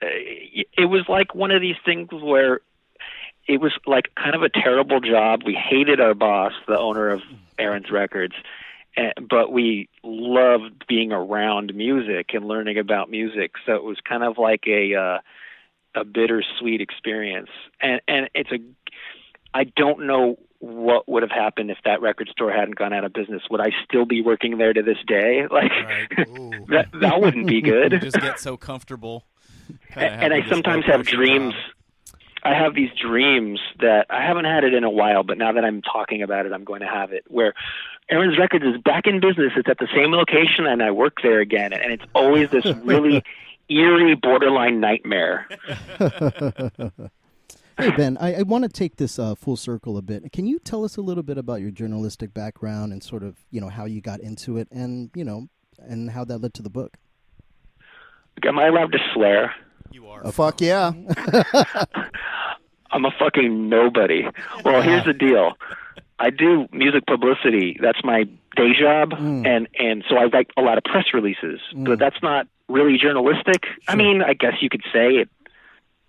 [0.00, 2.60] it was like one of these things where
[3.46, 5.42] it was like kind of a terrible job.
[5.44, 7.20] We hated our boss, the owner of
[7.58, 8.34] Aron's Records,
[9.28, 13.52] but we loved being around music and learning about music.
[13.66, 15.18] So it was kind of like a uh,
[16.00, 17.50] a bittersweet experience.
[17.80, 18.58] And and it's a
[19.54, 23.12] I don't know what would have happened if that record store hadn't gone out of
[23.12, 23.42] business.
[23.50, 25.42] Would I still be working there to this day?
[25.50, 26.08] Like Right.
[26.68, 27.98] That that wouldn't be good.
[28.00, 29.24] just get so comfortable.
[29.94, 31.54] and, and I sometimes have dreams.
[32.44, 35.64] I have these dreams that I haven't had it in a while, but now that
[35.64, 37.24] I'm talking about it, I'm going to have it.
[37.28, 37.54] Where
[38.10, 39.52] Aron's Records is back in business.
[39.56, 41.72] It's at the same location, and I work there again.
[41.72, 43.22] And it's always this really
[43.68, 45.48] eerie, borderline nightmare.
[47.78, 50.30] Hey Ben, I, I want to take this uh, full circle a bit.
[50.30, 53.62] Can you tell us a little bit about your journalistic background and sort of you
[53.62, 55.48] know how you got into it, and you know,
[55.78, 56.98] and how that led to the book?
[58.44, 59.54] Am I allowed to swear?
[59.90, 60.30] You are.
[60.32, 60.92] Fuck yeah.
[62.90, 64.26] I'm a fucking nobody.
[64.64, 65.54] Well, here's the deal.
[66.18, 67.76] I do music publicity.
[67.80, 68.24] That's my
[68.56, 69.46] day job, mm.
[69.46, 71.60] and and so I write a lot of press releases.
[71.74, 71.84] Mm.
[71.86, 73.64] But that's not really journalistic.
[73.88, 75.28] I mean, I guess you could say it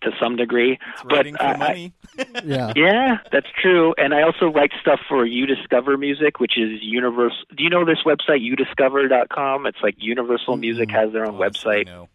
[0.03, 0.77] to some degree.
[0.93, 1.93] It's but writing for uh, I- I-
[2.45, 2.73] Yeah.
[2.75, 3.95] yeah, that's true.
[3.97, 7.37] And I also write stuff for uDiscover Music, which is Universal.
[7.55, 9.65] Do you know this website, udiscover.com?
[9.65, 11.85] It's like Universal Music has their own Oh, website.
[11.87, 12.09] know.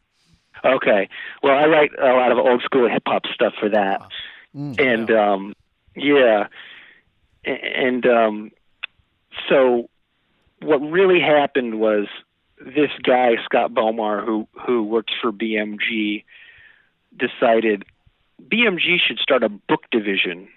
[0.65, 1.09] Okay.
[1.43, 4.03] Well, I write a lot of old school hip hop stuff for that.
[4.55, 4.79] Mm.
[4.81, 5.53] And um
[5.97, 6.47] yeah.
[7.45, 8.51] And um
[9.49, 9.89] so
[10.61, 12.07] what really happened was
[12.61, 16.25] this guy Scott Bomar who who works for BMG
[17.17, 17.85] decided
[18.43, 20.49] BMG should start a book division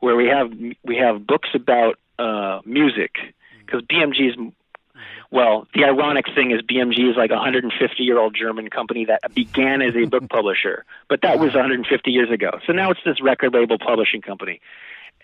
[0.00, 0.52] where we have
[0.84, 3.16] we have books about uh music
[3.64, 4.52] because BMG is
[5.30, 9.34] well, the ironic thing is BMG is like a 150 year old German company that
[9.34, 12.58] began as a book publisher, but that was 150 years ago.
[12.66, 14.60] So now it's this record label publishing company.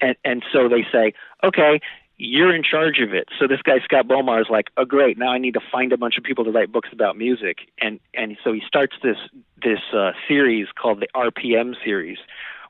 [0.03, 1.81] And and so they say, "Okay,
[2.19, 5.33] you're in charge of it." So this guy Scott Bomar is like, "Oh great, now
[5.33, 8.37] I need to find a bunch of people to write books about music." And and
[8.45, 9.17] so he starts this
[9.63, 12.19] this uh, series called the RPM series,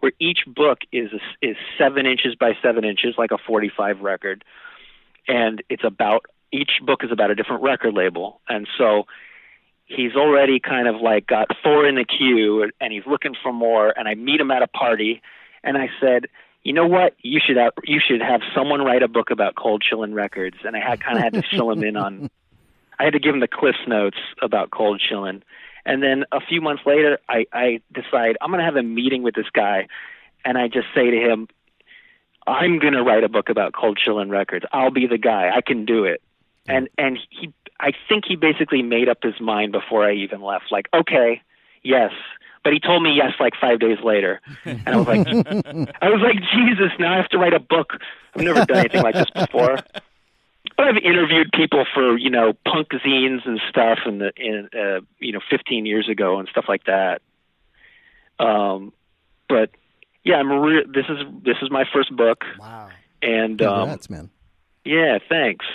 [0.00, 1.10] where each book is
[1.40, 4.44] is 7 inches by 7 inches like a 45 record
[5.28, 9.06] and it's about each book is about a different record label and so
[9.86, 13.96] he's already kind of like got four in the queue and he's looking for more
[13.96, 15.22] and I meet him at a party
[15.62, 16.26] and I said
[16.64, 19.82] you know what you should have you should have someone write a book about cold
[19.82, 22.30] chillin records and I had kind of had to fill him in on
[22.98, 25.42] I had to give him the cliff notes about cold chillin
[25.84, 29.22] and then a few months later I I decide I'm going to have a meeting
[29.22, 29.88] with this guy
[30.44, 31.48] and I just say to him
[32.46, 34.64] I'm going to write a book about cold chillin records.
[34.72, 35.50] I'll be the guy.
[35.54, 36.22] I can do it.
[36.66, 40.66] And and he I think he basically made up his mind before I even left
[40.70, 41.42] like, "Okay,
[41.82, 42.12] yes."
[42.64, 44.40] But he told me yes like 5 days later.
[44.64, 45.26] And I was like
[46.00, 47.94] I was like, "Jesus, now I have to write a book."
[48.34, 49.78] I've never done anything like this before.
[50.76, 55.00] But I've interviewed people for, you know, punk zines and stuff and the in uh,
[55.18, 57.20] you know, 15 years ago and stuff like that.
[58.38, 58.92] Um
[59.48, 59.70] but
[60.24, 62.88] yeah, I'm re- this is this is my first book Wow.
[63.20, 64.30] and um man.
[64.84, 65.66] yeah, thanks.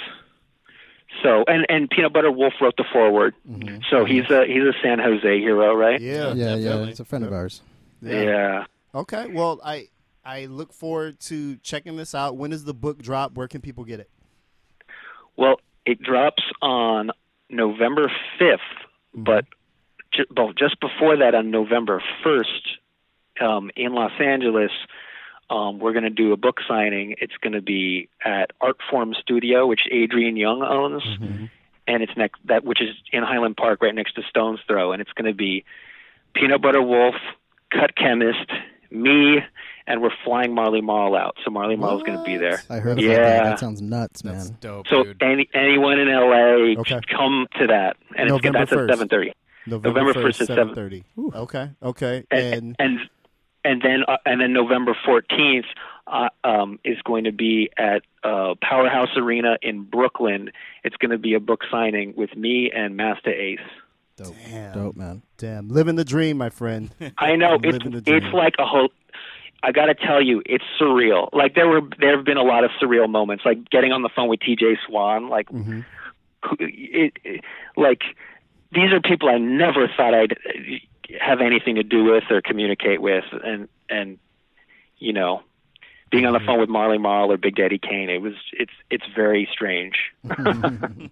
[1.24, 3.34] So and and Peanut Butter Wolf wrote the foreword.
[3.90, 6.00] So he's a he's a San Jose hero, right?
[6.00, 6.34] Yeah.
[6.34, 6.90] Yeah, yeah, definitely.
[6.92, 7.62] it's a friend of ours.
[8.02, 8.66] Yeah.
[8.94, 9.28] Okay.
[9.28, 9.88] Well, I
[10.26, 12.36] I look forward to checking this out.
[12.38, 13.34] When does the book drop?
[13.34, 14.10] Where can people get it?
[15.38, 17.12] Well, it drops on
[17.50, 18.58] November 5th,
[19.14, 19.46] but
[20.12, 24.72] ju- well, just before that on November 1st um, in Los Angeles,
[25.50, 27.16] um, we're going to do a book signing.
[27.20, 31.04] It's going to be at Artform Studio, which Adrian Younge owns,
[31.88, 35.02] and it's next that which is in Highland Park, right next to Stones Throw, and
[35.02, 35.64] it's going to be
[36.34, 37.16] Peanut Butter Wolf,
[37.72, 38.50] Cut Chemist,
[38.92, 39.40] me,
[39.88, 41.36] and we're flying Marley Marl out.
[41.46, 42.62] So Marley Marl's going to be there.
[42.70, 43.16] I heard about Yeah.
[43.18, 43.44] that.
[43.44, 44.58] That sounds nuts, That's man.
[44.60, 45.24] dope, So dude.
[45.24, 47.00] any anyone in LA, Okay.
[47.10, 48.84] come to that, and November it's, that's 1st.
[48.84, 49.34] at seven thirty.
[49.66, 51.04] November 1st at seven thirty.
[51.18, 51.70] Okay.
[51.84, 52.24] Okay.
[52.32, 53.00] And And and
[53.68, 55.66] and then uh, and then November fourteenth
[56.08, 60.52] uh, um, is going to be at uh, Powerhouse Arena in Brooklyn.
[60.84, 63.60] It's going to be a book signing with me and Masta Ace.
[64.16, 64.74] Dope, Damn.
[64.74, 65.22] dope, man.
[65.38, 66.90] damn, living the dream, my friend.
[67.20, 68.24] I know it's living the dream.
[68.24, 68.90] it's like a whole.
[69.62, 71.30] I got to tell you, it's surreal.
[71.34, 74.10] Like there were there have been a lot of surreal moments, like getting on the
[74.16, 74.78] phone with T.J.
[74.88, 75.84] Swann, like Mhm.
[76.60, 77.44] it, it,
[77.76, 78.02] like
[78.72, 80.78] these are people I never thought I'd uh,
[81.20, 84.20] have anything to do with or communicate with, and and
[84.98, 85.44] you know,
[86.12, 89.06] being on the phone with Marley Marl or Big Daddy Kane, it was it's it's
[89.16, 89.96] very strange.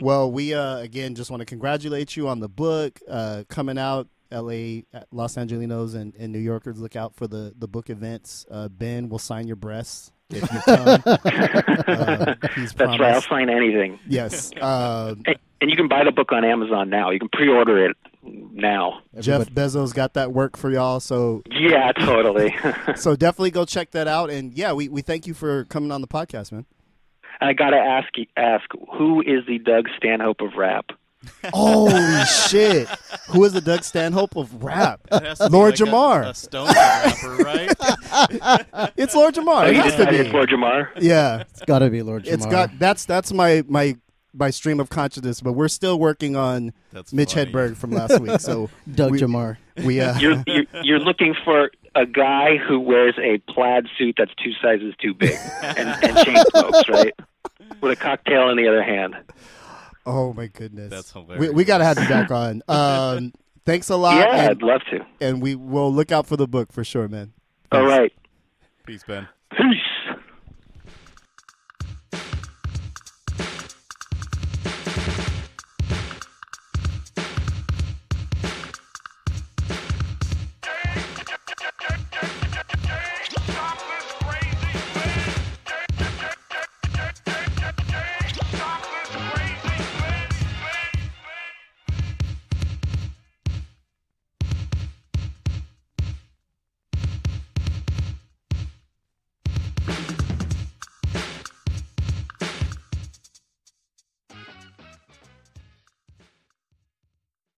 [0.00, 4.08] Well, we uh, again just want to congratulate you on the book uh, coming out.
[4.30, 8.44] L.A., Los Angelinos, and, and New Yorkers look out for the the book events.
[8.50, 11.02] Uh, ben will sign your breasts if you come.
[11.06, 13.14] uh, he's That's right.
[13.14, 14.50] I'll sign anything, Yes.
[14.60, 17.10] Uh, and, and you can buy the book on Amazon now.
[17.10, 19.00] You can pre-order it now.
[19.20, 22.54] Jeff Bezos got that work for y'all, so Yeah, totally.
[22.96, 24.30] so definitely go check that out.
[24.30, 26.66] And yeah, we, we thank you for coming on the podcast, man.
[27.40, 28.64] I got to ask ask
[28.96, 30.86] who is the Doug Stanhope of rap?
[31.54, 32.86] Holy shit!
[33.30, 35.00] Who is the Doug Stanhope of rap?
[35.10, 36.28] It has Lord like Jamar.
[36.28, 37.72] a, Stone rapper, right?
[38.96, 39.64] It's Lord Jamar.
[39.64, 40.16] Oh, It you has to be.
[40.16, 40.88] it's Lord Jamar?
[41.00, 42.32] Yeah, It's got to be Lord Jamar.
[42.34, 43.96] it's got that's that's my my
[44.34, 45.40] my stream of consciousness.
[45.40, 47.52] But we're still working on That's Mitch funny.
[47.52, 48.40] Hedberg from last week.
[48.40, 49.56] So Doug we, Jamar.
[49.84, 54.32] We uh, You're, you're you're looking for a guy who wears a plaid suit that's
[54.42, 57.14] two sizes too big and, and chain smokes, right?
[57.80, 59.14] With a cocktail in the other hand.
[60.06, 61.52] oh my goodness, That's We hilarious.
[61.54, 62.62] we gotta have you back on.
[62.68, 63.32] Um,
[63.64, 64.16] thanks a lot.
[64.18, 65.06] yeah, and, I'd love to.
[65.20, 67.32] and we will look out for the book for sure, man.
[67.72, 68.12] All right.
[68.86, 69.28] Peace, Ben.
[69.52, 69.60] Peace.